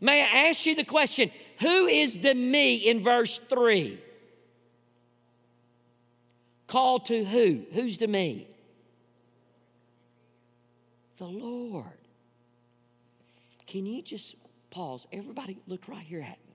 May 0.00 0.22
I 0.22 0.48
ask 0.48 0.66
you 0.66 0.74
the 0.74 0.84
question 0.84 1.30
who 1.60 1.86
is 1.86 2.18
the 2.18 2.34
me 2.34 2.76
in 2.76 3.02
verse 3.02 3.40
3? 3.48 3.98
Call 6.66 7.00
to 7.00 7.24
who? 7.24 7.64
Who's 7.72 7.98
the 7.98 8.06
me? 8.06 8.53
The 11.18 11.26
Lord. 11.26 11.86
Can 13.66 13.86
you 13.86 14.02
just 14.02 14.36
pause? 14.70 15.06
Everybody, 15.12 15.58
look 15.66 15.88
right 15.88 16.04
here 16.04 16.20
at 16.20 16.38
me. 16.46 16.54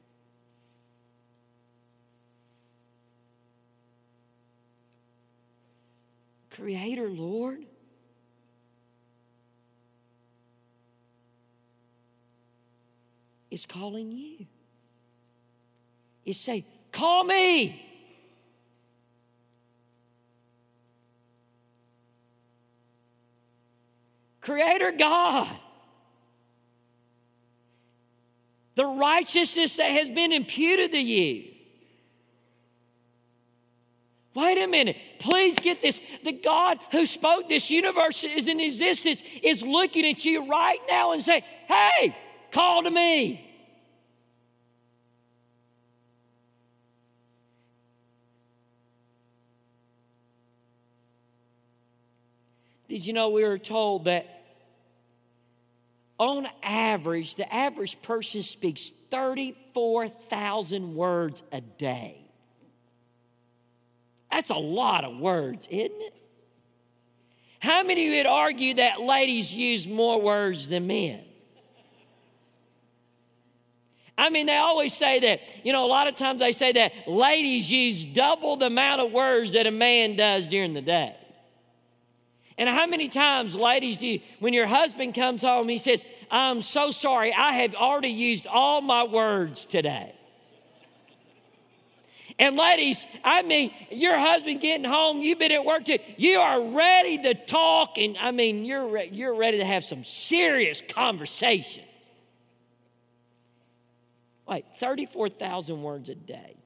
Creator, 6.51 7.09
Lord. 7.09 7.65
is 13.51 13.65
calling 13.65 14.11
you 14.11 14.45
is 16.25 16.39
say, 16.39 16.65
Call 16.91 17.23
me. 17.23 17.88
Creator 24.41 24.93
God, 24.97 25.47
the 28.75 28.85
righteousness 28.85 29.75
that 29.75 29.91
has 29.91 30.09
been 30.09 30.31
imputed 30.31 30.91
to 30.91 30.99
you. 30.99 31.45
Wait 34.35 34.57
a 34.57 34.67
minute. 34.67 34.95
Please 35.19 35.59
get 35.59 35.81
this. 35.81 35.99
The 36.23 36.31
God 36.31 36.77
who 36.91 37.05
spoke 37.05 37.49
this 37.49 37.69
universe 37.69 38.23
is 38.23 38.47
in 38.47 38.59
existence 38.59 39.21
is 39.43 39.63
looking 39.63 40.05
at 40.05 40.23
you 40.23 40.49
right 40.49 40.79
now 40.87 41.11
and 41.11 41.21
saying, 41.21 41.43
Hey, 41.67 42.15
call 42.51 42.83
to 42.83 42.91
me. 42.91 43.48
Did 52.89 53.05
you 53.05 53.13
know 53.13 53.29
we 53.29 53.43
were 53.43 53.59
told 53.59 54.05
that 54.05 54.25
on 56.17 56.47
average, 56.63 57.35
the 57.35 57.53
average 57.53 58.01
person 58.01 58.41
speaks 58.43 58.89
34,000 59.09 60.95
words 60.95 61.43
a 61.51 61.61
day? 61.61 62.25
That's 64.31 64.49
a 64.49 64.55
lot 64.55 65.05
of 65.05 65.17
words, 65.17 65.67
isn't 65.69 66.01
it? 66.01 66.15
How 67.59 67.83
many 67.83 68.09
would 68.09 68.25
argue 68.25 68.73
that 68.75 69.01
ladies 69.01 69.53
use 69.53 69.87
more 69.87 70.19
words 70.19 70.67
than 70.67 70.87
men? 70.87 71.21
I 74.17 74.29
mean, 74.29 74.47
they 74.47 74.57
always 74.57 74.93
say 74.93 75.19
that, 75.19 75.41
you 75.63 75.73
know, 75.73 75.85
a 75.85 75.87
lot 75.87 76.07
of 76.07 76.15
times 76.15 76.39
they 76.39 76.51
say 76.51 76.71
that 76.73 77.07
ladies 77.07 77.71
use 77.71 78.03
double 78.03 78.57
the 78.57 78.65
amount 78.65 79.01
of 79.01 79.11
words 79.11 79.53
that 79.53 79.67
a 79.67 79.71
man 79.71 80.15
does 80.15 80.47
during 80.47 80.73
the 80.73 80.81
day. 80.81 81.15
And 82.59 82.67
how 82.67 82.85
many 82.87 83.07
times, 83.07 83.55
ladies, 83.55 83.97
do 83.97 84.05
you, 84.05 84.19
when 84.39 84.53
your 84.53 84.67
husband 84.67 85.15
comes 85.15 85.43
home, 85.43 85.69
he 85.69 85.77
says, 85.77 86.03
I'm 86.29 86.59
so 86.59 86.91
sorry, 86.91 87.33
I 87.33 87.53
have 87.53 87.73
already 87.73 88.09
used 88.09 88.47
all 88.47 88.81
my 88.81 89.05
words 89.05 89.65
today. 89.65 90.13
And 92.37 92.57
ladies, 92.57 93.07
I 93.23 93.43
mean, 93.43 93.73
your 93.89 94.19
husband 94.19 94.59
getting 94.59 94.85
home, 94.85 95.21
you've 95.21 95.39
been 95.39 95.53
at 95.53 95.63
work 95.63 95.85
too, 95.85 95.99
you 96.17 96.39
are 96.39 96.61
ready 96.61 97.17
to 97.19 97.33
talk, 97.33 97.97
and 97.97 98.17
I 98.17 98.31
mean, 98.31 98.65
you're, 98.65 98.87
re- 98.87 99.09
you're 99.09 99.35
ready 99.35 99.59
to 99.59 99.65
have 99.65 99.85
some 99.85 100.03
serious 100.03 100.83
conversations. 100.85 101.85
Wait, 104.45 104.65
34,000 104.79 105.81
words 105.81 106.09
a 106.09 106.15
day. 106.15 106.57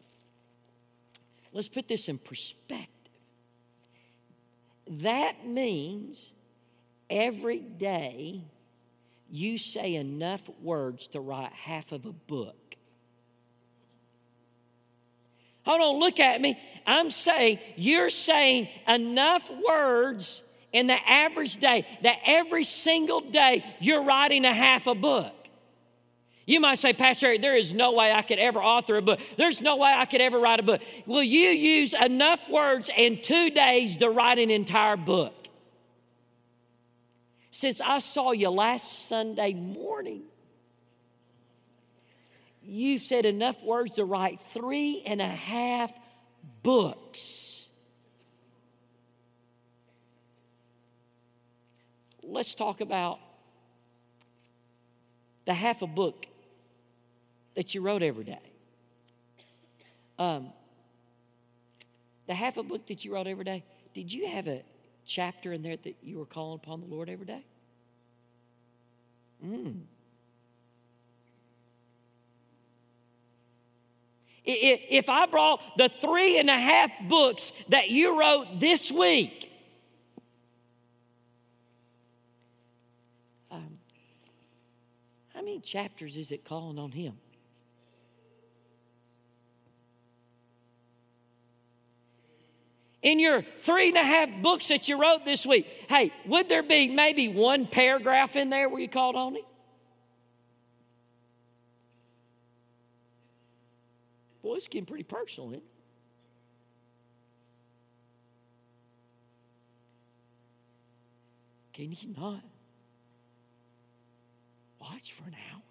Let's 1.52 1.70
put 1.70 1.88
this 1.88 2.08
in 2.08 2.18
perspective. 2.18 2.93
That 5.02 5.48
means 5.48 6.34
every 7.10 7.60
day 7.60 8.44
you 9.30 9.58
say 9.58 9.96
enough 9.96 10.44
words 10.62 11.08
to 11.10 11.20
write 11.20 11.52
half 11.54 11.92
of 11.92 12.06
a 12.06 12.12
book. 12.12 12.76
Hold 15.66 15.82
on, 15.82 16.00
look 16.00 16.20
at 16.20 16.42
me. 16.42 16.60
I'm 16.86 17.10
saying 17.10 17.60
you're 17.76 18.10
saying 18.10 18.68
enough 18.88 19.50
words 19.68 20.44
in 20.74 20.88
the 20.88 21.10
average 21.10 21.58
day 21.58 21.88
that 22.02 22.20
every 22.26 22.64
single 22.64 23.22
day 23.22 23.64
you're 23.80 24.04
writing 24.04 24.46
a 24.46 24.54
half 24.54 24.88
a 24.88 24.96
book. 24.96 25.43
You 26.46 26.60
might 26.60 26.76
say, 26.76 26.92
Pastor, 26.92 27.38
there 27.38 27.56
is 27.56 27.74
no 27.74 27.94
way 27.94 28.12
I 28.12 28.22
could 28.22 28.40
ever 28.40 28.62
author 28.62 28.98
a 28.98 29.02
book. 29.02 29.20
There's 29.38 29.62
no 29.62 29.78
way 29.78 29.94
I 29.96 30.06
could 30.06 30.20
ever 30.20 30.38
write 30.40 30.60
a 30.60 30.64
book. 30.64 30.82
Will 31.06 31.24
you 31.24 31.50
use 31.50 31.94
enough 31.94 32.50
words 32.50 32.90
in 32.96 33.22
two 33.22 33.50
days 33.50 33.98
to 33.98 34.10
write 34.10 34.40
an 34.40 34.50
entire 34.50 34.98
book? 34.98 35.34
Since 37.52 37.80
I 37.80 38.00
saw 38.00 38.32
you 38.32 38.50
last 38.50 39.08
Sunday 39.08 39.54
morning, 39.54 40.24
you've 42.62 43.04
said 43.04 43.26
enough 43.26 43.64
words 43.64 43.92
to 43.92 44.04
write 44.04 44.40
three 44.52 45.02
and 45.06 45.22
a 45.22 45.28
half 45.28 45.94
books. 46.62 47.70
Let's 52.22 52.54
talk 52.54 52.82
about 52.82 53.20
the 55.46 55.54
half 55.54 55.82
a 55.82 55.88
book 55.88 56.26
that 57.56 57.74
you 57.74 57.82
wrote 57.82 58.04
every 58.04 58.24
day. 58.24 58.42
Um, 60.20 60.54
The 62.26 62.34
half 62.34 62.58
a 62.58 62.64
book 62.64 62.86
that 62.88 63.04
you 63.04 63.14
wrote 63.14 63.28
every 63.28 63.44
day, 63.44 63.64
did 63.94 64.12
you 64.12 64.28
have 64.28 64.48
a 64.48 64.64
chapter 65.06 65.52
in 65.52 65.62
there 65.62 65.76
that 65.76 65.96
you 66.02 66.18
were 66.20 66.26
calling 66.26 66.56
upon 66.56 66.80
the 66.80 66.88
Lord 66.88 67.10
every 67.10 67.26
day? 67.26 67.44
Mm. 69.46 69.82
If 74.46 75.10
I 75.10 75.26
brought 75.26 75.62
the 75.78 75.90
three 76.02 76.38
and 76.40 76.50
a 76.50 76.58
half 76.58 76.92
books 77.08 77.52
that 77.70 77.90
you 77.90 78.20
wrote 78.20 78.60
this 78.60 78.92
week, 78.92 79.52
um, 83.52 83.78
how 85.34 85.42
many 85.42 85.60
chapters 85.60 86.18
is 86.18 86.32
it 86.32 86.46
calling 86.46 86.80
on 86.80 86.92
Him? 86.92 87.18
In 93.04 93.20
your 93.20 93.44
three 93.60 93.90
and 93.90 93.98
a 93.98 94.04
half 94.04 94.30
books 94.42 94.70
that 94.70 94.88
you 94.88 95.00
wrote 95.00 95.26
this 95.26 95.46
week, 95.46 95.68
hey, 95.90 96.12
would 96.26 96.50
there 96.50 96.64
be 96.64 96.88
maybe 96.88 97.28
one 97.28 97.68
paragraph 97.68 98.36
in 98.36 98.50
there 98.50 98.70
where 98.70 98.82
you 98.82 98.88
called 98.88 99.16
on 99.16 99.36
him? 99.36 99.44
Boy, 104.42 104.56
it's 104.56 104.68
getting 104.68 104.86
pretty 104.86 105.04
personal, 105.04 105.50
isn't 105.50 105.60
it? 105.60 105.64
Can 111.74 111.92
you 111.92 112.16
not 112.16 112.42
watch 114.80 115.14
for 115.14 115.24
an 115.24 115.36
hour? 115.52 115.62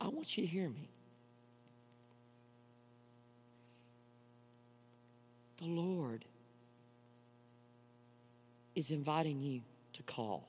I 0.00 0.08
want 0.08 0.36
you 0.36 0.44
to 0.44 0.48
hear 0.48 0.68
me. 0.68 0.93
The 5.58 5.66
Lord 5.66 6.24
is 8.74 8.90
inviting 8.90 9.40
you 9.40 9.60
to 9.94 10.02
call. 10.02 10.48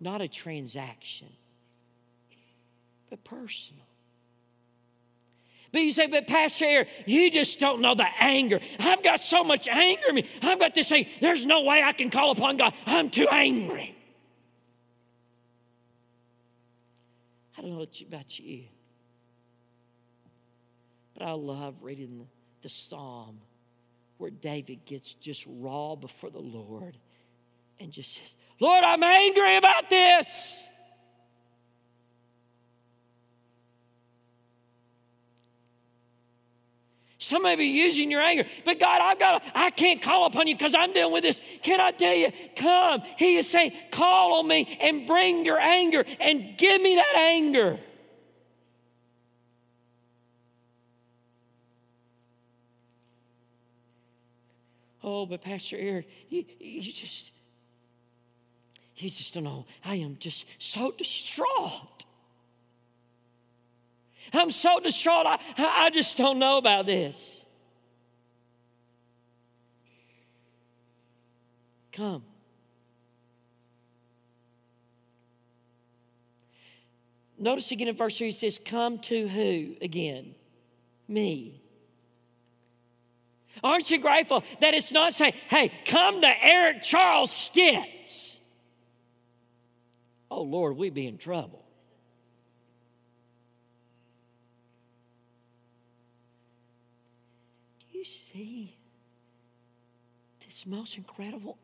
Not 0.00 0.20
a 0.20 0.28
transaction, 0.28 1.28
but 3.08 3.22
personal. 3.24 3.86
But 5.72 5.82
you 5.82 5.92
say, 5.92 6.06
but 6.06 6.26
Pastor 6.26 6.64
Eric, 6.64 6.88
you 7.06 7.30
just 7.30 7.58
don't 7.60 7.80
know 7.80 7.94
the 7.94 8.06
anger. 8.18 8.60
I've 8.78 9.02
got 9.02 9.20
so 9.20 9.42
much 9.44 9.68
anger 9.68 10.08
in 10.08 10.14
me. 10.14 10.28
I've 10.42 10.58
got 10.58 10.74
this 10.74 10.88
thing. 10.88 11.06
There's 11.20 11.44
no 11.44 11.62
way 11.62 11.82
I 11.82 11.92
can 11.92 12.10
call 12.10 12.30
upon 12.30 12.56
God. 12.56 12.74
I'm 12.86 13.10
too 13.10 13.28
angry. 13.30 13.94
I 17.58 17.62
don't 17.62 17.72
know 17.72 17.86
about 18.06 18.38
you. 18.38 18.64
But 21.16 21.28
I 21.28 21.32
love 21.32 21.76
reading 21.80 22.18
the, 22.18 22.26
the 22.62 22.68
psalm 22.68 23.38
where 24.18 24.30
David 24.30 24.84
gets 24.84 25.14
just 25.14 25.46
raw 25.48 25.94
before 25.94 26.30
the 26.30 26.38
Lord 26.38 26.96
and 27.80 27.90
just 27.90 28.14
says, 28.14 28.34
Lord, 28.60 28.84
I'm 28.84 29.02
angry 29.02 29.56
about 29.56 29.88
this. 29.90 30.62
Some 37.18 37.44
of 37.44 37.58
you 37.58 37.66
using 37.66 38.10
your 38.10 38.20
anger, 38.20 38.44
but 38.64 38.78
God, 38.78 39.00
I've 39.00 39.18
got, 39.18 39.42
I 39.54 39.70
can't 39.70 40.00
call 40.00 40.26
upon 40.26 40.46
you 40.46 40.54
because 40.54 40.74
I'm 40.76 40.92
dealing 40.92 41.12
with 41.12 41.24
this. 41.24 41.40
Can 41.62 41.80
I 41.80 41.90
tell 41.90 42.14
you? 42.14 42.30
Come. 42.54 43.02
He 43.18 43.36
is 43.36 43.50
saying, 43.50 43.72
call 43.90 44.38
on 44.38 44.48
me 44.48 44.78
and 44.80 45.06
bring 45.06 45.44
your 45.44 45.58
anger 45.58 46.04
and 46.20 46.56
give 46.56 46.80
me 46.80 46.94
that 46.94 47.16
anger. 47.16 47.80
Oh, 55.08 55.24
but 55.24 55.40
Pastor 55.40 55.76
Eric, 55.78 56.08
you, 56.28 56.44
you 56.58 56.82
just, 56.82 57.30
you 58.96 59.08
just 59.08 59.32
don't 59.34 59.44
know. 59.44 59.64
I 59.84 59.94
am 59.94 60.16
just 60.18 60.46
so 60.58 60.90
distraught. 60.90 62.04
I'm 64.32 64.50
so 64.50 64.80
distraught. 64.80 65.26
I, 65.26 65.38
I 65.58 65.90
just 65.90 66.16
don't 66.16 66.40
know 66.40 66.58
about 66.58 66.86
this. 66.86 67.44
Come. 71.92 72.24
Notice 77.38 77.70
again 77.70 77.86
in 77.86 77.96
verse 77.96 78.18
3 78.18 78.26
he 78.26 78.32
says, 78.32 78.58
Come 78.62 78.98
to 79.00 79.28
who 79.28 79.76
again? 79.80 80.34
Me. 81.06 81.62
Aren't 83.62 83.90
you 83.90 83.98
grateful 83.98 84.44
that 84.60 84.74
it's 84.74 84.92
not 84.92 85.12
saying, 85.12 85.34
hey, 85.48 85.72
come 85.86 86.20
to 86.20 86.44
Eric 86.44 86.82
Charles 86.82 87.32
Stitz? 87.32 88.36
Oh, 90.30 90.42
Lord, 90.42 90.76
we'd 90.76 90.94
be 90.94 91.06
in 91.06 91.18
trouble. 91.18 91.64
Do 97.80 97.98
you 97.98 98.04
see 98.04 98.76
this 100.44 100.66
most 100.66 100.96
incredible 100.96 101.56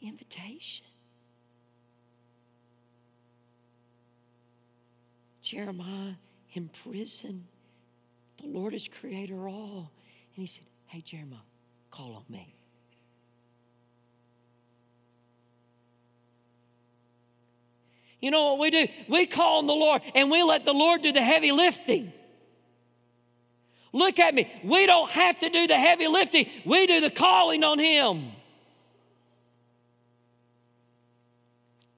invitation? 0.00 0.86
Jeremiah 5.42 6.14
in 6.54 6.68
prison. 6.68 7.44
The 8.40 8.46
Lord 8.46 8.74
is 8.74 8.88
creator 8.88 9.48
all. 9.48 9.90
And 10.36 10.42
he 10.42 10.46
said, 10.46 10.64
Hey, 10.86 11.00
Jeremiah, 11.00 11.38
call 11.90 12.14
on 12.14 12.24
me. 12.28 12.54
You 18.20 18.30
know 18.30 18.54
what 18.54 18.60
we 18.60 18.70
do? 18.70 18.88
We 19.06 19.26
call 19.26 19.58
on 19.58 19.66
the 19.66 19.74
Lord 19.74 20.00
and 20.14 20.30
we 20.30 20.42
let 20.42 20.64
the 20.64 20.72
Lord 20.72 21.02
do 21.02 21.12
the 21.12 21.20
heavy 21.20 21.52
lifting. 21.52 22.10
Look 23.92 24.18
at 24.18 24.34
me. 24.34 24.50
We 24.64 24.86
don't 24.86 25.10
have 25.10 25.38
to 25.40 25.50
do 25.50 25.66
the 25.66 25.78
heavy 25.78 26.08
lifting, 26.08 26.48
we 26.64 26.86
do 26.86 27.00
the 27.00 27.10
calling 27.10 27.62
on 27.62 27.78
Him. 27.78 28.32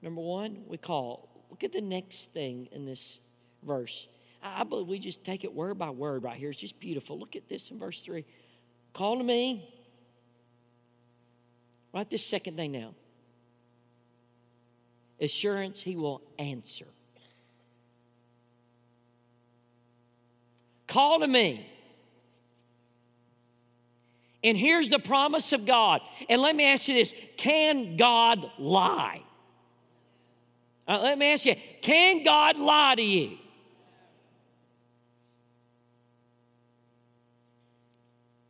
Number 0.02 0.20
one, 0.20 0.64
we 0.66 0.76
call. 0.76 1.28
Look 1.50 1.64
at 1.64 1.72
the 1.72 1.80
next 1.80 2.32
thing 2.32 2.68
in 2.70 2.84
this 2.84 3.18
verse. 3.62 4.06
I 4.42 4.64
believe 4.64 4.86
we 4.86 4.98
just 4.98 5.24
take 5.24 5.44
it 5.44 5.52
word 5.52 5.78
by 5.78 5.90
word 5.90 6.22
right 6.22 6.36
here. 6.36 6.50
It's 6.50 6.60
just 6.60 6.78
beautiful. 6.78 7.18
Look 7.18 7.36
at 7.36 7.48
this 7.48 7.70
in 7.70 7.78
verse 7.78 8.00
3. 8.00 8.24
Call 8.92 9.18
to 9.18 9.24
me. 9.24 9.72
Write 11.92 12.10
this 12.10 12.24
second 12.24 12.56
thing 12.56 12.72
now. 12.72 12.94
Assurance, 15.20 15.80
he 15.80 15.96
will 15.96 16.22
answer. 16.38 16.86
Call 20.86 21.20
to 21.20 21.26
me. 21.26 21.70
And 24.44 24.56
here's 24.56 24.88
the 24.88 24.98
promise 24.98 25.52
of 25.52 25.66
God. 25.66 26.02
And 26.28 26.40
let 26.40 26.54
me 26.54 26.64
ask 26.64 26.86
you 26.86 26.94
this 26.94 27.14
can 27.36 27.96
God 27.96 28.50
lie? 28.58 29.22
Uh, 30.86 31.00
let 31.02 31.18
me 31.18 31.32
ask 31.32 31.44
you, 31.44 31.56
can 31.82 32.22
God 32.22 32.56
lie 32.56 32.94
to 32.94 33.02
you? 33.02 33.38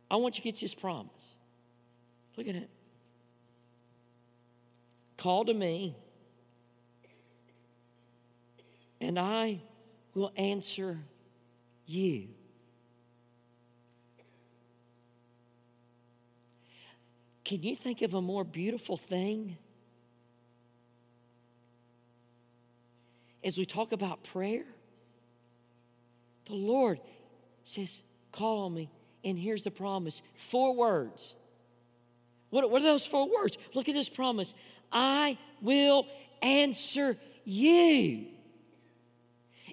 I 0.09 0.15
want 0.15 0.37
you 0.37 0.43
to 0.43 0.51
get 0.51 0.59
this 0.59 0.73
promise. 0.73 1.11
Look 2.37 2.47
at 2.47 2.55
it. 2.55 2.69
Call 5.17 5.45
to 5.45 5.53
me, 5.53 5.95
and 9.01 9.17
I 9.17 9.61
will 10.13 10.31
answer 10.37 10.99
you. 11.87 12.27
Can 17.43 17.63
you 17.63 17.75
think 17.75 18.01
of 18.01 18.13
a 18.13 18.21
more 18.21 18.43
beautiful 18.43 18.97
thing? 18.97 19.57
As 23.43 23.57
we 23.57 23.65
talk 23.65 23.93
about 23.93 24.23
prayer, 24.23 24.65
the 26.45 26.53
Lord 26.53 26.99
says, 27.63 28.01
Call 28.31 28.65
on 28.65 28.73
me 28.73 28.89
and 29.23 29.37
here's 29.37 29.63
the 29.63 29.71
promise 29.71 30.21
four 30.35 30.75
words. 30.75 31.35
What, 32.49 32.69
what 32.71 32.81
are 32.81 32.85
those 32.85 33.05
four 33.05 33.29
words? 33.29 33.57
Look 33.73 33.89
at 33.89 33.95
this 33.95 34.09
promise 34.09 34.53
I 34.91 35.37
will 35.61 36.05
answer 36.41 37.17
you. 37.43 38.27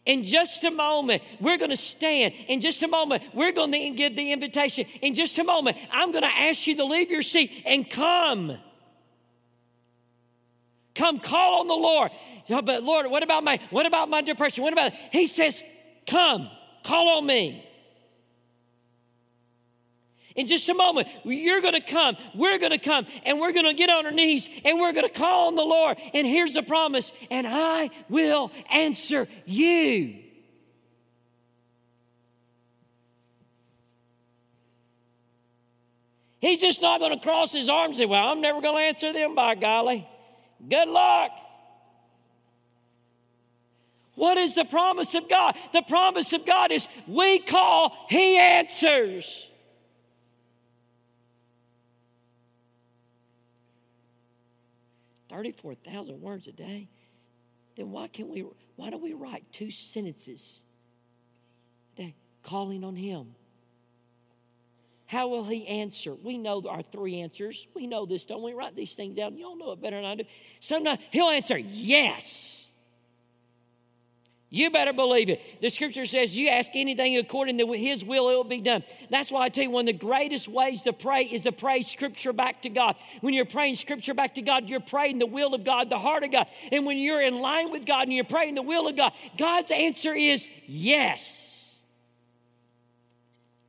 In 0.07 0.25
just 0.25 0.65
a 0.65 0.71
moment, 0.71 1.23
we're 1.41 1.57
going 1.57 1.71
to 1.71 1.79
stand. 1.79 2.35
In 2.49 2.61
just 2.61 2.83
a 2.83 2.89
moment, 2.89 3.23
we're 3.33 3.53
going 3.53 3.73
to 3.73 3.91
give 3.91 4.17
the 4.17 4.33
invitation. 4.33 4.85
In 5.01 5.15
just 5.15 5.39
a 5.39 5.45
moment, 5.45 5.79
I'm 5.91 6.13
going 6.13 6.25
to 6.25 6.37
ask 6.37 6.67
you 6.67 6.77
to 6.77 6.85
leave 6.85 7.11
your 7.11 7.23
seat 7.23 7.51
and 7.65 7.89
come. 7.89 8.59
Come 10.95 11.21
call 11.21 11.61
on 11.61 11.69
the 11.69 11.75
Lord. 11.75 12.11
Oh, 12.51 12.61
but 12.61 12.83
Lord, 12.83 13.07
what 13.07 13.23
about 13.23 13.43
my 13.43 13.59
what 13.71 13.87
about 13.87 14.11
my 14.11 14.21
depression? 14.21 14.63
What 14.63 14.75
about 14.75 14.93
He 15.13 15.27
says, 15.27 15.63
"Come, 16.07 16.51
call 16.85 17.09
on 17.17 17.27
me." 17.27 17.67
In 20.35 20.49
just 20.49 20.69
a 20.69 20.75
moment, 20.75 21.07
you're 21.25 21.61
going 21.61 21.75
to 21.75 21.81
come, 21.81 22.17
we're 22.35 22.59
going 22.59 22.73
to 22.73 22.79
come, 22.79 23.07
and 23.25 23.39
we're 23.39 23.53
going 23.53 23.67
to 23.67 23.75
get 23.75 23.89
on 23.89 24.05
our 24.05 24.13
knees 24.13 24.49
and 24.65 24.81
we're 24.81 24.93
going 24.93 25.07
to 25.07 25.13
call 25.13 25.47
on 25.47 25.55
the 25.55 25.63
Lord. 25.63 25.97
And 26.13 26.27
here's 26.27 26.53
the 26.53 26.63
promise, 26.63 27.13
and 27.31 27.47
I 27.47 27.91
will 28.09 28.51
answer 28.69 29.29
you. 29.47 30.17
He's 36.41 36.61
just 36.61 36.83
not 36.83 37.01
going 37.01 37.17
to 37.17 37.23
cross 37.23 37.53
his 37.53 37.71
arms 37.71 37.93
and 37.93 37.99
say, 37.99 38.05
Well, 38.05 38.29
I'm 38.29 38.43
never 38.43 38.61
going 38.61 38.77
to 38.77 38.83
answer 38.83 39.13
them, 39.15 39.35
by 39.35 39.55
golly. 39.55 40.07
Good 40.69 40.89
luck. 40.89 41.31
What 44.15 44.37
is 44.37 44.55
the 44.55 44.65
promise 44.65 45.15
of 45.15 45.29
God? 45.29 45.57
The 45.73 45.83
promise 45.83 46.33
of 46.33 46.45
God 46.45 46.71
is 46.71 46.87
we 47.07 47.39
call, 47.39 47.97
He 48.11 48.37
answers. 48.37 49.49
Thirty-four 55.35 55.75
thousand 55.75 56.21
words 56.21 56.47
a 56.47 56.53
day. 56.53 56.89
Then 57.77 57.91
why 57.91 58.07
can't 58.07 58.29
we? 58.29 58.45
Why 58.77 58.91
don't 58.91 59.03
we 59.03 59.15
write 59.15 59.45
two 59.53 59.73
sentences 59.73 60.61
a 61.95 62.03
day, 62.03 62.15
calling 62.45 62.85
on 62.85 62.95
Him? 62.95 63.35
How 65.07 65.29
will 65.29 65.45
he 65.45 65.67
answer? 65.67 66.15
We 66.15 66.39
know 66.39 66.63
our 66.69 66.83
three 66.83 67.21
answers. 67.21 67.67
We 67.75 67.87
know 67.87 68.07
this, 68.07 68.25
don't 68.25 68.43
we? 68.43 68.53
Write 68.53 68.75
these 68.75 68.95
things 68.95 69.17
down. 69.17 69.37
Y'all 69.37 69.57
know 69.57 69.73
it 69.73 69.81
better 69.81 69.97
than 69.97 70.05
I 70.05 70.15
do. 70.15 70.25
Sometimes 70.61 71.01
he'll 71.11 71.29
answer 71.29 71.59
yes. 71.59 72.69
You 74.55 74.71
better 74.71 74.93
believe 74.93 75.31
it. 75.31 75.43
The 75.61 75.69
scripture 75.69 76.07
says, 76.07 76.39
You 76.39 76.47
ask 76.47 76.71
anything 76.75 77.17
according 77.17 77.59
to 77.59 77.73
his 77.73 78.05
will, 78.05 78.29
it 78.29 78.35
will 78.35 78.45
be 78.45 78.61
done. 78.61 78.85
That's 79.11 79.33
why 79.33 79.43
I 79.43 79.49
tell 79.49 79.65
you, 79.65 79.71
one 79.71 79.89
of 79.89 79.99
the 79.99 80.07
greatest 80.07 80.47
ways 80.47 80.83
to 80.83 80.93
pray 80.93 81.25
is 81.25 81.43
to 81.43 81.51
pray 81.51 81.83
scripture 81.83 82.33
back 82.33 82.63
to 82.63 82.69
God. 82.69 82.95
When 83.21 83.35
you're 83.35 83.47
praying 83.47 83.75
scripture 83.75 84.15
back 84.15 84.37
to 84.37 84.43
God, 84.43 84.69
you're 84.69 84.79
praying 84.79 85.19
the 85.19 85.27
will 85.27 85.55
of 85.55 85.65
God, 85.65 85.91
the 85.91 85.99
heart 85.99 86.23
of 86.23 86.31
God. 86.31 86.47
And 86.71 86.87
when 86.87 86.99
you're 86.99 87.21
in 87.21 87.41
line 87.41 87.73
with 87.73 87.85
God 87.85 88.03
and 88.03 88.13
you're 88.13 88.23
praying 88.23 88.55
the 88.55 88.63
will 88.63 88.87
of 88.87 88.97
God, 88.97 89.13
God's 89.37 89.73
answer 89.73 90.15
is 90.15 90.49
yes. 90.69 91.69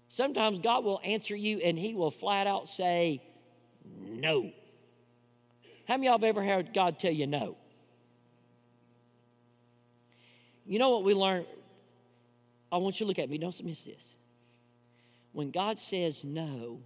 Sometimes 0.09 0.59
God 0.59 0.83
will 0.83 1.01
answer 1.03 1.35
you 1.35 1.57
and 1.61 1.79
He 1.79 1.95
will 1.95 2.11
flat 2.11 2.45
out 2.45 2.69
say, 2.69 3.23
no. 4.07 4.51
How 5.87 5.97
many 5.97 6.09
of 6.09 6.11
y'all 6.11 6.19
have 6.19 6.23
ever 6.23 6.43
heard 6.43 6.75
God 6.75 6.99
tell 6.99 7.11
you 7.11 7.25
no? 7.25 7.57
You 10.65 10.79
know 10.79 10.89
what 10.89 11.03
we 11.03 11.13
learn? 11.13 11.45
I 12.71 12.77
want 12.77 12.99
you 12.99 13.05
to 13.05 13.07
look 13.07 13.19
at 13.19 13.29
me, 13.29 13.37
don't 13.37 13.63
miss 13.63 13.83
this. 13.83 14.01
When 15.31 15.51
God 15.51 15.79
says 15.79 16.23
no, 16.23 16.79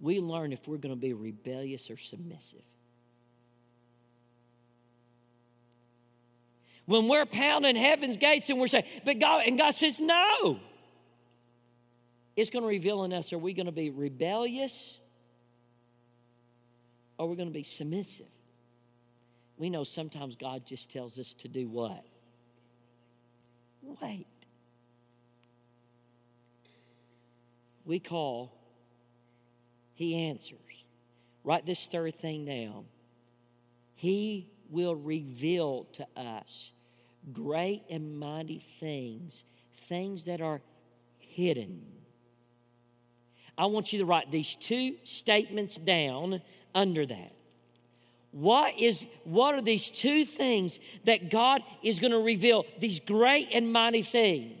we 0.00 0.20
learn 0.20 0.52
if 0.52 0.68
we're 0.68 0.76
going 0.76 0.94
to 0.94 1.00
be 1.00 1.12
rebellious 1.12 1.90
or 1.90 1.96
submissive. 1.96 2.62
When 6.84 7.08
we're 7.08 7.26
pounding 7.26 7.76
heaven's 7.76 8.16
gates 8.16 8.48
and 8.48 8.60
we're 8.60 8.68
saying, 8.68 8.84
but 9.04 9.18
God, 9.18 9.42
and 9.46 9.58
God 9.58 9.72
says 9.72 9.98
no 9.98 10.60
it's 12.36 12.50
going 12.50 12.62
to 12.62 12.68
reveal 12.68 13.02
in 13.04 13.12
us 13.12 13.32
are 13.32 13.38
we 13.38 13.54
going 13.54 13.66
to 13.66 13.72
be 13.72 13.90
rebellious 13.90 15.00
or 17.18 17.28
we're 17.28 17.34
going 17.34 17.48
to 17.48 17.54
be 17.54 17.62
submissive? 17.62 18.26
We 19.58 19.70
know 19.70 19.84
sometimes 19.84 20.36
God 20.36 20.66
just 20.66 20.90
tells 20.90 21.18
us 21.18 21.34
to 21.34 21.48
do 21.48 21.68
what? 21.68 22.04
Wait. 24.02 24.26
We 27.84 28.00
call, 28.00 28.52
He 29.94 30.28
answers. 30.28 30.58
Write 31.44 31.64
this 31.64 31.86
third 31.86 32.14
thing 32.14 32.44
down. 32.44 32.84
He 33.94 34.48
will 34.68 34.96
reveal 34.96 35.84
to 35.94 36.06
us 36.16 36.72
great 37.32 37.84
and 37.88 38.18
mighty 38.18 38.62
things, 38.80 39.44
things 39.74 40.24
that 40.24 40.40
are 40.40 40.60
hidden 41.18 41.96
I 43.58 43.66
want 43.66 43.92
you 43.92 44.00
to 44.00 44.04
write 44.04 44.30
these 44.30 44.54
two 44.54 44.96
statements 45.04 45.76
down 45.76 46.42
under 46.74 47.06
that. 47.06 47.32
What 48.36 48.78
is 48.78 49.06
what 49.24 49.54
are 49.54 49.62
these 49.62 49.88
two 49.88 50.26
things 50.26 50.78
that 51.04 51.30
God 51.30 51.62
is 51.82 51.98
going 52.00 52.10
to 52.10 52.18
reveal 52.18 52.66
these 52.78 53.00
great 53.00 53.48
and 53.54 53.72
mighty 53.72 54.02
things? 54.02 54.52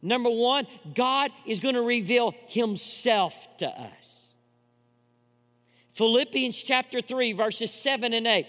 Number 0.00 0.30
1, 0.30 0.68
God 0.94 1.32
is 1.44 1.58
going 1.58 1.74
to 1.74 1.82
reveal 1.82 2.34
himself 2.46 3.34
to 3.56 3.66
us. 3.66 4.28
Philippians 5.94 6.62
chapter 6.62 7.02
3 7.02 7.32
verses 7.32 7.72
7 7.72 8.12
and 8.12 8.28
8. 8.28 8.46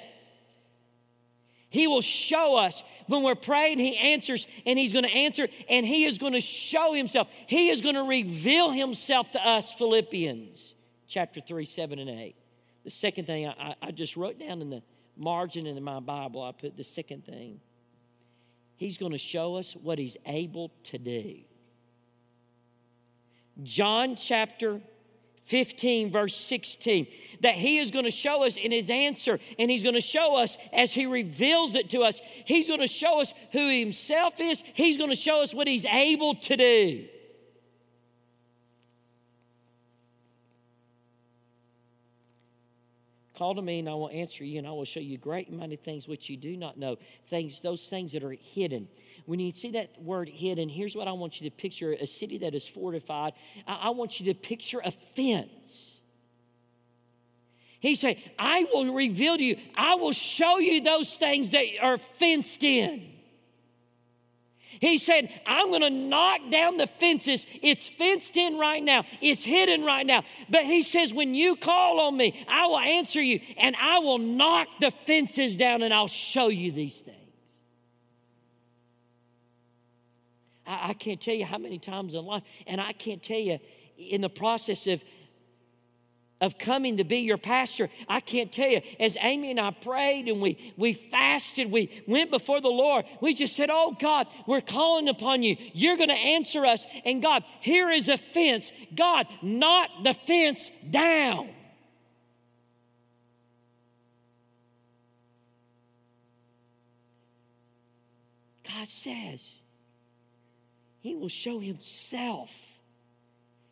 He 1.69 1.87
will 1.87 2.01
show 2.01 2.55
us 2.55 2.83
when 3.07 3.23
we're 3.23 3.33
praying, 3.33 3.79
He 3.79 3.97
answers, 3.97 4.45
and 4.67 4.77
He's 4.77 4.93
going 4.93 5.05
to 5.05 5.11
answer, 5.11 5.47
and 5.67 5.83
He 5.83 6.05
is 6.05 6.19
going 6.19 6.33
to 6.33 6.39
show 6.39 6.93
Himself. 6.93 7.29
He 7.47 7.69
is 7.71 7.81
going 7.81 7.95
to 7.95 8.03
reveal 8.03 8.69
Himself 8.69 9.31
to 9.31 9.43
us, 9.43 9.73
Philippians 9.73 10.75
chapter 11.07 11.41
3, 11.41 11.65
7, 11.65 11.97
and 11.97 12.09
8. 12.11 12.35
The 12.87 12.91
second 12.91 13.25
thing 13.25 13.45
I, 13.45 13.75
I 13.81 13.91
just 13.91 14.15
wrote 14.15 14.39
down 14.39 14.61
in 14.61 14.69
the 14.69 14.81
margin 15.17 15.67
in 15.67 15.83
my 15.83 15.99
Bible, 15.99 16.41
I 16.41 16.53
put 16.53 16.77
the 16.77 16.85
second 16.85 17.25
thing. 17.25 17.59
He's 18.77 18.97
going 18.97 19.11
to 19.11 19.17
show 19.17 19.57
us 19.57 19.75
what 19.75 19.99
He's 19.99 20.15
able 20.25 20.71
to 20.83 20.97
do. 20.97 21.39
John 23.61 24.15
chapter 24.15 24.79
15, 25.47 26.13
verse 26.13 26.37
16, 26.37 27.07
that 27.41 27.55
he 27.55 27.79
is 27.79 27.91
going 27.91 28.05
to 28.05 28.11
show 28.11 28.45
us 28.45 28.55
in 28.55 28.71
his 28.71 28.89
answer, 28.89 29.37
and 29.59 29.69
he's 29.69 29.83
going 29.83 29.95
to 29.95 29.99
show 29.99 30.37
us 30.37 30.57
as 30.71 30.93
he 30.93 31.05
reveals 31.07 31.75
it 31.75 31.89
to 31.89 32.03
us. 32.03 32.21
He's 32.45 32.67
going 32.67 32.79
to 32.79 32.87
show 32.87 33.19
us 33.19 33.33
who 33.51 33.67
himself 33.67 34.39
is, 34.39 34.63
he's 34.73 34.95
going 34.95 35.09
to 35.09 35.15
show 35.17 35.41
us 35.41 35.53
what 35.53 35.67
he's 35.67 35.85
able 35.85 36.35
to 36.35 36.55
do. 36.55 37.07
Call 43.37 43.53
to 43.53 43.61
me, 43.61 43.77
and 43.79 43.87
I 43.87 43.93
will 43.93 44.09
answer 44.09 44.43
you, 44.43 44.57
and 44.57 44.65
I 44.65 44.71
will 44.71 44.83
show 44.83 44.99
you 44.99 45.19
great 45.19 45.47
and 45.47 45.59
mighty 45.59 45.75
things 45.75 46.07
which 46.07 46.27
you 46.27 46.37
do 46.37 46.57
not 46.57 46.77
know. 46.77 46.97
Things, 47.29 47.61
those 47.61 47.87
things 47.87 48.13
that 48.13 48.23
are 48.23 48.31
hidden. 48.31 48.87
When 49.27 49.39
you 49.39 49.51
see 49.53 49.71
that 49.71 50.01
word 50.01 50.27
hidden, 50.27 50.69
here's 50.69 50.95
what 50.95 51.07
I 51.07 51.11
want 51.11 51.39
you 51.39 51.47
to 51.47 51.55
picture 51.55 51.91
a 51.93 52.07
city 52.07 52.39
that 52.39 52.55
is 52.55 52.67
fortified. 52.67 53.33
I, 53.67 53.75
I 53.75 53.89
want 53.91 54.19
you 54.19 54.33
to 54.33 54.39
picture 54.39 54.81
a 54.83 54.89
fence. 54.89 55.99
He 57.79 57.93
said, 57.93 58.17
I 58.39 58.65
will 58.73 58.91
reveal 58.91 59.37
to 59.37 59.43
you, 59.43 59.57
I 59.75 59.95
will 59.95 60.13
show 60.13 60.57
you 60.57 60.81
those 60.81 61.15
things 61.15 61.51
that 61.51 61.65
are 61.79 61.99
fenced 61.99 62.63
in. 62.63 63.07
He 64.79 64.97
said, 64.97 65.29
I'm 65.45 65.69
going 65.69 65.81
to 65.81 65.89
knock 65.89 66.41
down 66.49 66.77
the 66.77 66.87
fences. 66.87 67.45
It's 67.61 67.89
fenced 67.89 68.37
in 68.37 68.57
right 68.57 68.83
now, 68.83 69.03
it's 69.21 69.43
hidden 69.43 69.83
right 69.83 70.05
now. 70.05 70.23
But 70.49 70.65
he 70.65 70.83
says, 70.83 71.13
when 71.13 71.33
you 71.33 71.55
call 71.55 71.99
on 72.01 72.17
me, 72.17 72.45
I 72.47 72.67
will 72.67 72.79
answer 72.79 73.21
you 73.21 73.39
and 73.57 73.75
I 73.79 73.99
will 73.99 74.19
knock 74.19 74.67
the 74.79 74.91
fences 74.91 75.55
down 75.55 75.81
and 75.81 75.93
I'll 75.93 76.07
show 76.07 76.47
you 76.47 76.71
these 76.71 77.01
things. 77.01 77.17
I, 80.65 80.89
I 80.89 80.93
can't 80.93 81.19
tell 81.19 81.35
you 81.35 81.45
how 81.45 81.57
many 81.57 81.79
times 81.79 82.13
in 82.13 82.25
life, 82.25 82.43
and 82.67 82.79
I 82.79 82.91
can't 82.91 83.23
tell 83.23 83.39
you 83.39 83.59
in 83.97 84.21
the 84.21 84.29
process 84.29 84.85
of 84.87 85.01
of 86.39 86.57
coming 86.57 86.97
to 86.97 87.03
be 87.03 87.17
your 87.19 87.37
pastor. 87.37 87.89
I 88.07 88.19
can't 88.19 88.51
tell 88.51 88.69
you, 88.69 88.81
as 88.99 89.17
Amy 89.21 89.51
and 89.51 89.59
I 89.59 89.71
prayed 89.71 90.27
and 90.27 90.41
we, 90.41 90.73
we 90.77 90.93
fasted, 90.93 91.71
we 91.71 91.89
went 92.07 92.29
before 92.29 92.61
the 92.61 92.69
Lord, 92.69 93.05
we 93.21 93.33
just 93.33 93.55
said, 93.55 93.69
Oh 93.71 93.95
God, 93.99 94.27
we're 94.45 94.61
calling 94.61 95.07
upon 95.07 95.41
you. 95.41 95.57
You're 95.73 95.97
going 95.97 96.09
to 96.09 96.15
answer 96.15 96.65
us. 96.65 96.85
And 97.05 97.21
God, 97.21 97.43
here 97.61 97.89
is 97.89 98.07
a 98.07 98.17
fence. 98.17 98.71
God, 98.95 99.27
knock 99.41 99.89
the 100.03 100.13
fence 100.13 100.71
down. 100.89 101.49
God 108.75 108.87
says, 108.87 109.43
He 110.99 111.15
will 111.15 111.29
show 111.29 111.59
Himself. 111.59 112.55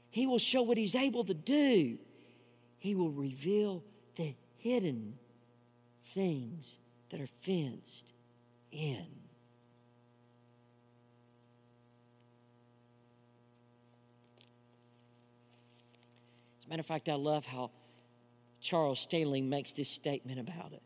He 0.09 0.26
will 0.26 0.39
show 0.39 0.63
what 0.63 0.78
He's 0.78 0.95
able 0.95 1.26
to 1.26 1.34
do. 1.36 1.99
He 2.86 2.93
will 2.93 3.09
reveal 3.09 3.83
the 4.15 4.36
hidden 4.59 5.17
things 6.13 6.77
that 7.09 7.19
are 7.19 7.29
fenced 7.41 8.05
in. 8.71 9.07
As 16.59 16.67
a 16.67 16.69
matter 16.69 16.81
of 16.81 16.86
fact, 16.86 17.09
I 17.09 17.15
love 17.15 17.47
how 17.47 17.71
Charles 18.61 18.99
Stanley 18.99 19.41
makes 19.41 19.71
this 19.71 19.89
statement 19.89 20.39
about 20.39 20.71
it. 20.71 20.83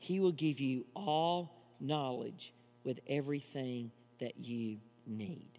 He 0.00 0.18
will 0.18 0.32
give 0.32 0.58
you 0.58 0.86
all 0.96 1.54
knowledge 1.78 2.52
with 2.82 2.98
everything 3.08 3.92
that 4.18 4.40
you 4.40 4.78
need. 5.06 5.53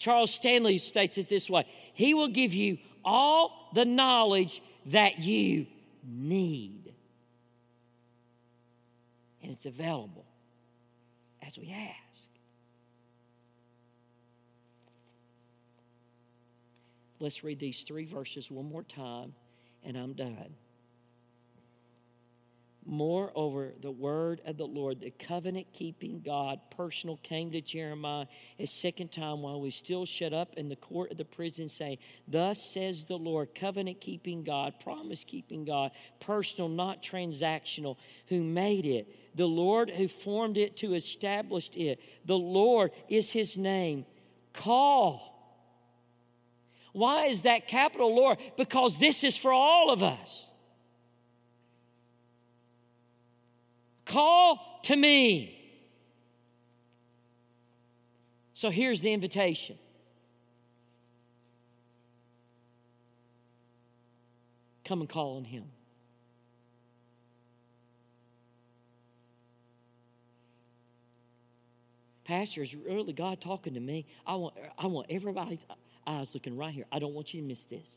Charles 0.00 0.32
Stanley 0.32 0.78
states 0.78 1.18
it 1.18 1.28
this 1.28 1.48
way 1.48 1.64
He 1.94 2.14
will 2.14 2.28
give 2.28 2.52
you 2.52 2.78
all 3.04 3.70
the 3.74 3.84
knowledge 3.84 4.60
that 4.86 5.20
you 5.20 5.66
need. 6.02 6.92
And 9.42 9.52
it's 9.52 9.66
available 9.66 10.24
as 11.46 11.58
we 11.58 11.70
ask. 11.70 11.96
Let's 17.20 17.44
read 17.44 17.58
these 17.58 17.82
three 17.82 18.06
verses 18.06 18.50
one 18.50 18.70
more 18.70 18.82
time, 18.82 19.34
and 19.84 19.98
I'm 19.98 20.14
done. 20.14 20.54
Moreover, 22.86 23.74
the 23.82 23.90
word 23.90 24.40
of 24.46 24.56
the 24.56 24.66
Lord, 24.66 25.00
the 25.00 25.10
covenant 25.10 25.66
keeping 25.72 26.22
God, 26.24 26.60
personal, 26.70 27.18
came 27.22 27.50
to 27.52 27.60
Jeremiah 27.60 28.26
a 28.58 28.66
second 28.66 29.12
time 29.12 29.42
while 29.42 29.60
we 29.60 29.70
still 29.70 30.06
shut 30.06 30.32
up 30.32 30.54
in 30.56 30.70
the 30.70 30.76
court 30.76 31.10
of 31.10 31.18
the 31.18 31.26
prison, 31.26 31.68
saying, 31.68 31.98
Thus 32.26 32.62
says 32.72 33.04
the 33.04 33.18
Lord, 33.18 33.54
covenant 33.54 34.00
keeping 34.00 34.44
God, 34.44 34.74
promise 34.82 35.24
keeping 35.24 35.66
God, 35.66 35.90
personal, 36.20 36.70
not 36.70 37.02
transactional, 37.02 37.96
who 38.28 38.42
made 38.42 38.86
it, 38.86 39.36
the 39.36 39.46
Lord 39.46 39.90
who 39.90 40.08
formed 40.08 40.56
it 40.56 40.78
to 40.78 40.94
establish 40.94 41.70
it. 41.74 42.00
The 42.24 42.38
Lord 42.38 42.92
is 43.08 43.30
his 43.30 43.58
name. 43.58 44.06
Call. 44.54 45.30
Why 46.92 47.26
is 47.26 47.42
that 47.42 47.68
capital 47.68 48.14
Lord? 48.14 48.38
Because 48.56 48.98
this 48.98 49.22
is 49.22 49.36
for 49.36 49.52
all 49.52 49.90
of 49.90 50.02
us. 50.02 50.49
Call 54.10 54.80
to 54.82 54.96
me. 54.96 55.56
So 58.54 58.68
here's 58.68 59.00
the 59.00 59.12
invitation. 59.12 59.78
Come 64.84 65.00
and 65.00 65.08
call 65.08 65.36
on 65.36 65.44
him. 65.44 65.62
Pastor, 72.24 72.64
is 72.64 72.74
really 72.74 73.12
God 73.12 73.40
talking 73.40 73.74
to 73.74 73.80
me? 73.80 74.06
I 74.26 74.34
want, 74.34 74.54
I 74.76 74.88
want 74.88 75.06
everybody's 75.08 75.64
eyes 76.04 76.30
looking 76.34 76.56
right 76.56 76.74
here. 76.74 76.86
I 76.90 76.98
don't 76.98 77.14
want 77.14 77.32
you 77.32 77.42
to 77.42 77.46
miss 77.46 77.62
this. 77.62 77.88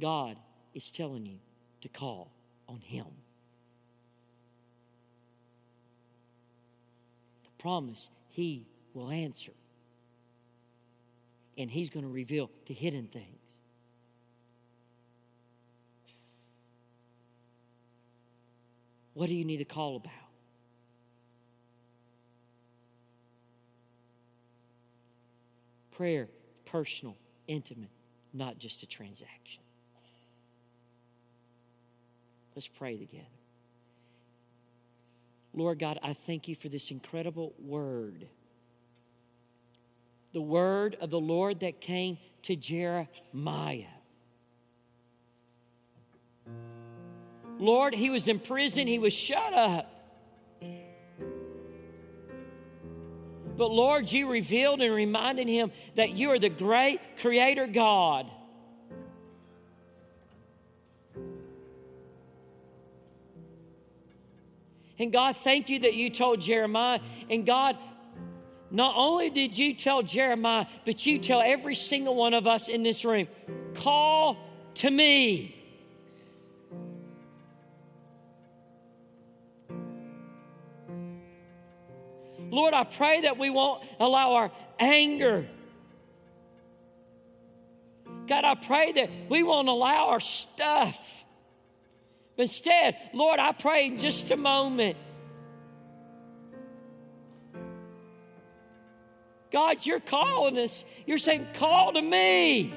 God 0.00 0.36
is 0.74 0.90
telling 0.90 1.24
you 1.24 1.38
to 1.82 1.88
call 1.88 2.30
on 2.68 2.80
Him. 2.80 3.06
The 7.44 7.62
promise 7.62 8.08
He 8.30 8.66
will 8.94 9.10
answer. 9.10 9.52
And 11.58 11.70
He's 11.70 11.90
going 11.90 12.04
to 12.04 12.10
reveal 12.10 12.50
the 12.66 12.74
hidden 12.74 13.06
things. 13.06 13.26
What 19.14 19.28
do 19.28 19.34
you 19.34 19.44
need 19.44 19.58
to 19.58 19.64
call 19.64 19.96
about? 19.96 20.12
Prayer, 25.92 26.28
personal, 26.64 27.16
intimate, 27.46 27.90
not 28.32 28.58
just 28.58 28.82
a 28.82 28.86
transaction. 28.86 29.61
Let's 32.54 32.68
pray 32.68 32.96
together. 32.96 33.24
Lord 35.54 35.78
God, 35.78 35.98
I 36.02 36.12
thank 36.12 36.48
you 36.48 36.54
for 36.54 36.68
this 36.68 36.90
incredible 36.90 37.52
word. 37.58 38.26
The 40.32 40.40
word 40.40 40.96
of 41.00 41.10
the 41.10 41.20
Lord 41.20 41.60
that 41.60 41.80
came 41.80 42.18
to 42.42 42.56
Jeremiah. 42.56 43.84
Lord, 47.58 47.94
he 47.94 48.10
was 48.10 48.28
in 48.28 48.40
prison, 48.40 48.86
he 48.86 48.98
was 48.98 49.12
shut 49.12 49.52
up. 49.52 49.88
But 53.56 53.70
Lord, 53.70 54.10
you 54.10 54.30
revealed 54.30 54.80
and 54.80 54.92
reminded 54.92 55.46
him 55.46 55.70
that 55.94 56.12
you 56.12 56.30
are 56.30 56.38
the 56.38 56.48
great 56.48 57.00
creator 57.20 57.66
God 57.66 58.26
And 65.02 65.10
God, 65.12 65.36
thank 65.42 65.68
you 65.68 65.80
that 65.80 65.94
you 65.94 66.10
told 66.10 66.40
Jeremiah. 66.40 67.00
And 67.28 67.44
God, 67.44 67.76
not 68.70 68.94
only 68.96 69.30
did 69.30 69.58
you 69.58 69.74
tell 69.74 70.00
Jeremiah, 70.00 70.66
but 70.84 71.04
you 71.04 71.18
tell 71.18 71.42
every 71.44 71.74
single 71.74 72.14
one 72.14 72.34
of 72.34 72.46
us 72.46 72.68
in 72.68 72.84
this 72.84 73.04
room 73.04 73.26
call 73.74 74.36
to 74.74 74.88
me. 74.88 75.56
Lord, 82.38 82.72
I 82.72 82.84
pray 82.84 83.22
that 83.22 83.38
we 83.38 83.50
won't 83.50 83.82
allow 83.98 84.34
our 84.34 84.52
anger. 84.78 85.48
God, 88.28 88.44
I 88.44 88.54
pray 88.54 88.92
that 88.92 89.10
we 89.28 89.42
won't 89.42 89.66
allow 89.66 90.10
our 90.10 90.20
stuff 90.20 91.21
but 92.36 92.44
instead, 92.44 92.96
Lord, 93.12 93.38
I 93.38 93.52
pray 93.52 93.86
in 93.86 93.98
just 93.98 94.30
a 94.30 94.36
moment. 94.36 94.96
God, 99.50 99.84
you're 99.84 100.00
calling 100.00 100.58
us. 100.58 100.84
You're 101.06 101.18
saying, 101.18 101.46
call 101.54 101.92
to 101.92 102.00
me. 102.00 102.72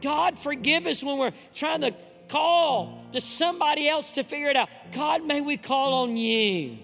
God, 0.00 0.38
forgive 0.38 0.86
us 0.86 1.02
when 1.02 1.18
we're 1.18 1.34
trying 1.54 1.82
to 1.82 1.94
call 2.28 3.04
to 3.12 3.20
somebody 3.20 3.88
else 3.88 4.12
to 4.12 4.24
figure 4.24 4.48
it 4.48 4.56
out. 4.56 4.68
God, 4.92 5.24
may 5.24 5.40
we 5.42 5.56
call 5.58 6.04
on 6.04 6.16
you. 6.16 6.78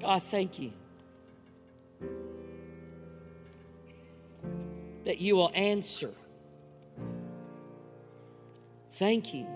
God, 0.00 0.22
thank 0.24 0.58
you 0.58 0.72
that 5.04 5.20
you 5.20 5.36
will 5.36 5.50
answer. 5.54 6.10
Thank 8.92 9.34
you 9.34 9.46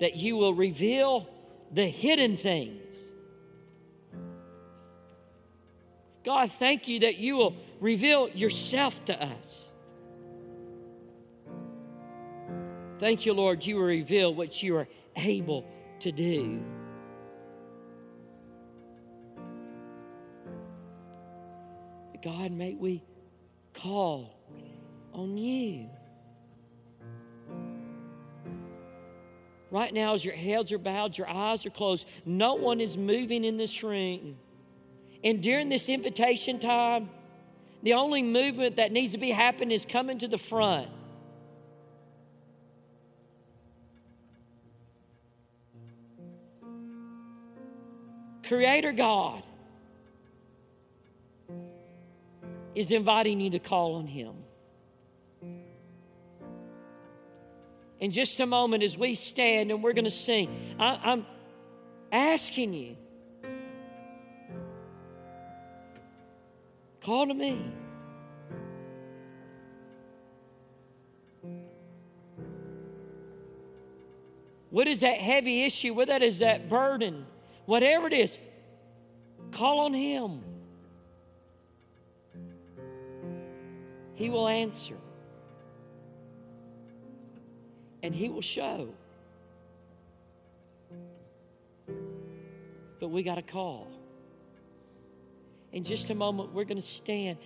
that 0.00 0.16
you 0.16 0.36
will 0.36 0.54
reveal 0.54 1.28
the 1.72 1.86
hidden 1.86 2.36
things. 2.36 2.82
God, 6.24 6.50
thank 6.52 6.88
you 6.88 7.00
that 7.00 7.18
you 7.18 7.36
will 7.36 7.56
reveal 7.80 8.28
yourself 8.30 9.04
to 9.06 9.22
us. 9.22 9.64
Thank 12.98 13.26
you, 13.26 13.32
Lord, 13.32 13.64
you 13.64 13.76
will 13.76 13.84
reveal 13.84 14.34
what 14.34 14.62
you 14.62 14.76
are 14.76 14.88
able 15.16 15.64
to 16.00 16.12
do. 16.12 16.62
God, 22.22 22.50
may 22.50 22.74
we 22.74 23.02
call 23.82 24.34
on 25.12 25.36
you. 25.36 25.88
Right 29.70 29.92
now, 29.92 30.14
as 30.14 30.24
your 30.24 30.34
heads 30.34 30.72
are 30.72 30.78
bowed, 30.78 31.18
your 31.18 31.28
eyes 31.28 31.66
are 31.66 31.70
closed, 31.70 32.06
no 32.24 32.54
one 32.54 32.80
is 32.80 32.96
moving 32.96 33.44
in 33.44 33.58
this 33.58 33.82
room. 33.82 34.36
And 35.22 35.42
during 35.42 35.68
this 35.68 35.88
invitation 35.88 36.58
time, 36.58 37.10
the 37.82 37.92
only 37.92 38.22
movement 38.22 38.76
that 38.76 38.92
needs 38.92 39.12
to 39.12 39.18
be 39.18 39.30
happening 39.30 39.72
is 39.72 39.84
coming 39.84 40.18
to 40.20 40.28
the 40.28 40.38
front. 40.38 40.88
Creator 48.46 48.92
God, 48.92 49.42
is 52.78 52.92
inviting 52.92 53.40
you 53.40 53.50
to 53.50 53.58
call 53.58 53.96
on 53.96 54.06
Him. 54.06 54.34
In 57.98 58.12
just 58.12 58.38
a 58.38 58.46
moment, 58.46 58.84
as 58.84 58.96
we 58.96 59.16
stand 59.16 59.72
and 59.72 59.82
we're 59.82 59.94
going 59.94 60.04
to 60.04 60.12
sing, 60.12 60.76
I, 60.78 61.12
am 61.12 61.26
asking 62.12 62.72
you 62.72 62.96
call 67.02 67.26
to 67.26 67.34
me. 67.34 67.72
What 74.70 74.86
is 74.86 75.00
that 75.00 75.18
heavy 75.18 75.64
issue? 75.64 75.94
What 75.94 76.06
that 76.06 76.22
is 76.22 76.38
that 76.38 76.68
burden? 76.68 77.26
Whatever 77.66 78.06
it 78.06 78.12
is, 78.12 78.38
call 79.50 79.80
on 79.80 79.94
Him. 79.94 80.44
He 84.18 84.30
will 84.30 84.48
answer. 84.48 84.96
And 88.02 88.12
He 88.12 88.28
will 88.28 88.42
show. 88.42 88.88
But 92.98 93.10
we 93.10 93.22
got 93.22 93.38
a 93.38 93.42
call. 93.42 93.86
In 95.72 95.84
just 95.84 96.10
a 96.10 96.16
moment, 96.16 96.52
we're 96.52 96.64
going 96.64 96.80
to 96.80 96.86
stand. 96.86 97.38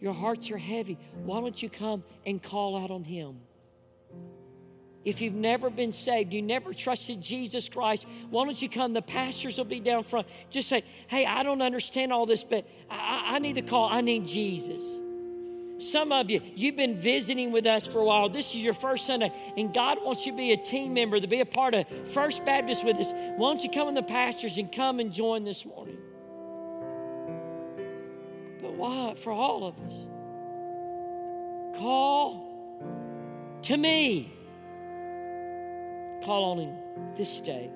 Your 0.00 0.14
hearts 0.14 0.50
are 0.50 0.56
heavy. 0.56 0.98
Why 1.22 1.42
don't 1.42 1.62
you 1.62 1.68
come 1.68 2.02
and 2.24 2.42
call 2.42 2.74
out 2.74 2.90
on 2.90 3.04
Him? 3.04 3.38
If 5.04 5.20
you've 5.20 5.34
never 5.34 5.68
been 5.68 5.92
saved, 5.92 6.32
you 6.32 6.40
never 6.40 6.72
trusted 6.72 7.20
Jesus 7.20 7.68
Christ, 7.68 8.06
why 8.30 8.46
don't 8.46 8.62
you 8.62 8.70
come? 8.70 8.94
The 8.94 9.02
pastors 9.02 9.58
will 9.58 9.66
be 9.66 9.80
down 9.80 10.02
front. 10.02 10.28
Just 10.48 10.70
say, 10.70 10.82
hey, 11.08 11.26
I 11.26 11.42
don't 11.42 11.60
understand 11.60 12.10
all 12.10 12.24
this, 12.24 12.42
but 12.42 12.66
I, 12.88 13.34
I 13.34 13.38
need 13.38 13.56
to 13.56 13.62
call. 13.62 13.90
I 13.90 14.00
need 14.00 14.26
Jesus. 14.26 14.82
Some 15.78 16.12
of 16.12 16.30
you, 16.30 16.40
you've 16.54 16.76
been 16.76 17.00
visiting 17.00 17.50
with 17.50 17.66
us 17.66 17.86
for 17.86 17.98
a 17.98 18.04
while. 18.04 18.28
This 18.28 18.50
is 18.50 18.56
your 18.56 18.74
first 18.74 19.06
Sunday, 19.06 19.32
and 19.56 19.74
God 19.74 19.98
wants 20.02 20.26
you 20.26 20.32
to 20.32 20.38
be 20.38 20.52
a 20.52 20.56
team 20.56 20.94
member, 20.94 21.18
to 21.18 21.26
be 21.26 21.40
a 21.40 21.46
part 21.46 21.74
of 21.74 21.86
First 22.12 22.44
Baptist 22.44 22.84
with 22.84 22.96
us. 22.98 23.12
Why 23.12 23.52
don't 23.52 23.62
you 23.64 23.70
come 23.70 23.88
in 23.88 23.94
the 23.94 24.02
pastures 24.02 24.58
and 24.58 24.70
come 24.70 25.00
and 25.00 25.12
join 25.12 25.44
this 25.44 25.66
morning? 25.66 25.98
But 28.60 28.74
why? 28.74 29.14
For 29.16 29.32
all 29.32 29.66
of 29.66 29.78
us. 29.80 29.94
Call 31.78 33.58
to 33.62 33.76
me. 33.76 34.32
Call 36.24 36.44
on 36.52 36.58
Him 36.58 36.76
this 37.16 37.40
day. 37.40 37.70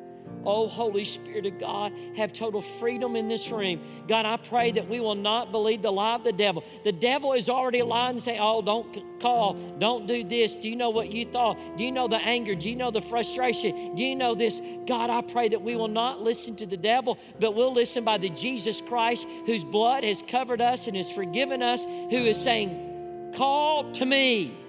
Oh, 0.47 0.68
Holy 0.68 1.05
Spirit 1.05 1.45
of 1.47 1.59
God, 1.59 1.93
have 2.16 2.33
total 2.33 2.62
freedom 2.62 3.16
in 3.16 3.27
this 3.27 3.51
room. 3.51 3.81
God, 4.07 4.24
I 4.24 4.37
pray 4.37 4.70
that 4.72 4.89
we 4.89 5.01
will 5.01 5.16
not 5.16 5.51
believe 5.51 5.83
the 5.83 5.91
lie 5.91 6.14
of 6.14 6.22
the 6.22 6.33
devil. 6.33 6.62
The 6.85 6.93
devil 6.93 7.33
is 7.33 7.49
already 7.49 7.83
lying 7.83 8.16
and 8.16 8.22
saying, 8.22 8.39
Oh, 8.41 8.62
don't 8.62 9.20
call, 9.20 9.55
don't 9.81 10.07
do 10.07 10.22
this. 10.22 10.55
Do 10.55 10.68
you 10.68 10.77
know 10.77 10.91
what 10.91 11.11
you 11.11 11.24
thought? 11.24 11.59
Do 11.77 11.83
you 11.83 11.91
know 11.91 12.07
the 12.07 12.18
anger? 12.18 12.55
Do 12.55 12.70
you 12.70 12.77
know 12.77 12.93
the 12.93 13.01
frustration? 13.01 13.97
Do 13.97 14.05
you 14.05 14.14
know 14.14 14.37
this? 14.37 14.61
God, 14.87 15.11
I 15.11 15.20
pray 15.22 15.49
that 15.49 15.62
we 15.62 15.74
will 15.74 15.89
not 15.89 16.22
listen 16.22 16.55
to 16.57 16.66
the 16.66 16.77
devil, 16.77 17.18
but 17.41 17.57
we'll 17.57 17.74
listen 17.74 18.05
by 18.05 18.18
the 18.18 18.31
Jesus 18.31 18.81
Christ 18.81 19.27
whose 19.47 19.64
blood 19.64 20.05
has 20.05 20.22
covered 20.29 20.61
us 20.61 20.87
and 20.87 20.97
has 20.97 21.11
forgiven 21.11 21.61
us, 21.61 21.83
who 21.83 22.24
is 22.24 22.41
saying, 22.41 23.33
Call 23.35 23.91
to 23.95 24.07
me. 24.07 24.66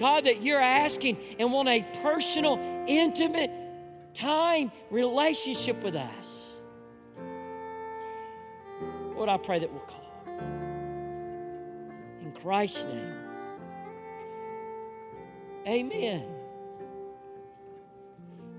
God, 0.00 0.24
that 0.24 0.42
you're 0.42 0.60
asking 0.60 1.18
and 1.38 1.52
want 1.52 1.68
a 1.68 1.84
personal, 2.02 2.58
intimate 2.88 3.50
time 4.14 4.72
relationship 4.90 5.84
with 5.84 5.94
us. 5.94 6.48
Lord, 9.14 9.28
I 9.28 9.36
pray 9.36 9.58
that 9.58 9.70
we'll 9.70 9.82
call. 9.82 10.00
In 12.22 12.32
Christ's 12.32 12.84
name. 12.84 13.14
Amen. 15.68 16.24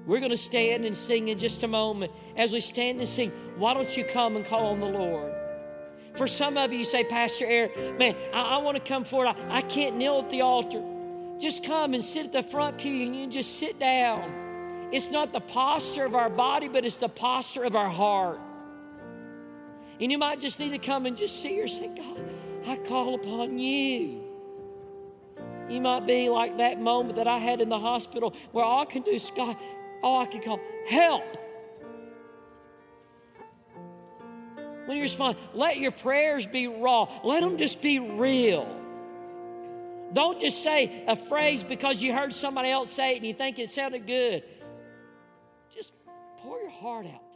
We're 0.05 0.19
going 0.19 0.29
to 0.29 0.37
stand 0.37 0.85
and 0.85 0.95
sing 0.95 1.29
in 1.29 1.39
just 1.39 1.63
a 1.63 1.67
moment. 1.67 2.11
As 2.37 2.51
we 2.51 2.59
stand 2.59 2.99
and 2.99 3.09
sing, 3.09 3.31
why 3.57 3.73
don't 3.73 3.97
you 3.97 4.03
come 4.03 4.35
and 4.35 4.45
call 4.45 4.67
on 4.67 4.79
the 4.79 4.85
Lord? 4.85 5.33
For 6.13 6.27
some 6.27 6.57
of 6.57 6.71
you, 6.71 6.79
you 6.79 6.85
say, 6.85 7.03
Pastor 7.03 7.45
Eric, 7.45 7.97
man, 7.97 8.15
I, 8.31 8.41
I 8.41 8.57
want 8.57 8.77
to 8.77 8.83
come 8.83 9.03
forward. 9.03 9.29
I, 9.29 9.57
I 9.57 9.61
can't 9.63 9.97
kneel 9.97 10.19
at 10.19 10.29
the 10.29 10.41
altar. 10.41 10.83
Just 11.41 11.63
come 11.63 11.95
and 11.95 12.05
sit 12.05 12.27
at 12.27 12.31
the 12.31 12.43
front 12.43 12.77
pew 12.77 13.03
and 13.07 13.15
you 13.15 13.25
just 13.25 13.57
sit 13.57 13.79
down. 13.79 14.89
It's 14.91 15.09
not 15.09 15.33
the 15.33 15.39
posture 15.39 16.05
of 16.05 16.13
our 16.13 16.29
body, 16.29 16.67
but 16.67 16.85
it's 16.85 16.97
the 16.97 17.09
posture 17.09 17.63
of 17.63 17.75
our 17.75 17.89
heart. 17.89 18.39
And 19.99 20.11
you 20.11 20.19
might 20.19 20.39
just 20.39 20.59
need 20.59 20.69
to 20.69 20.77
come 20.77 21.07
and 21.07 21.17
just 21.17 21.41
see 21.41 21.57
her 21.59 21.67
say, 21.67 21.87
God, 21.87 22.19
I 22.67 22.77
call 22.77 23.15
upon 23.15 23.57
you. 23.57 24.23
You 25.67 25.81
might 25.81 26.05
be 26.05 26.29
like 26.29 26.57
that 26.57 26.79
moment 26.79 27.15
that 27.15 27.27
I 27.27 27.39
had 27.39 27.59
in 27.59 27.69
the 27.69 27.79
hospital 27.79 28.35
where 28.51 28.63
all 28.63 28.81
I 28.81 28.85
can 28.85 29.01
do 29.01 29.11
is, 29.11 29.31
God, 29.35 29.57
all 30.03 30.21
I 30.21 30.27
can 30.27 30.41
call, 30.41 30.59
help. 30.87 31.23
When 34.85 34.97
you 34.97 35.03
respond, 35.03 35.37
let 35.53 35.77
your 35.77 35.91
prayers 35.91 36.45
be 36.45 36.67
raw. 36.67 37.07
Let 37.23 37.41
them 37.41 37.57
just 37.57 37.81
be 37.81 37.99
real. 37.99 38.80
Don't 40.13 40.39
just 40.39 40.63
say 40.63 41.03
a 41.07 41.15
phrase 41.15 41.63
because 41.63 42.01
you 42.01 42.13
heard 42.13 42.33
somebody 42.33 42.69
else 42.69 42.91
say 42.91 43.13
it 43.13 43.17
and 43.17 43.25
you 43.25 43.33
think 43.33 43.59
it 43.59 43.71
sounded 43.71 44.05
good. 44.05 44.43
Just 45.73 45.93
pour 46.37 46.59
your 46.59 46.69
heart 46.69 47.05
out. 47.05 47.30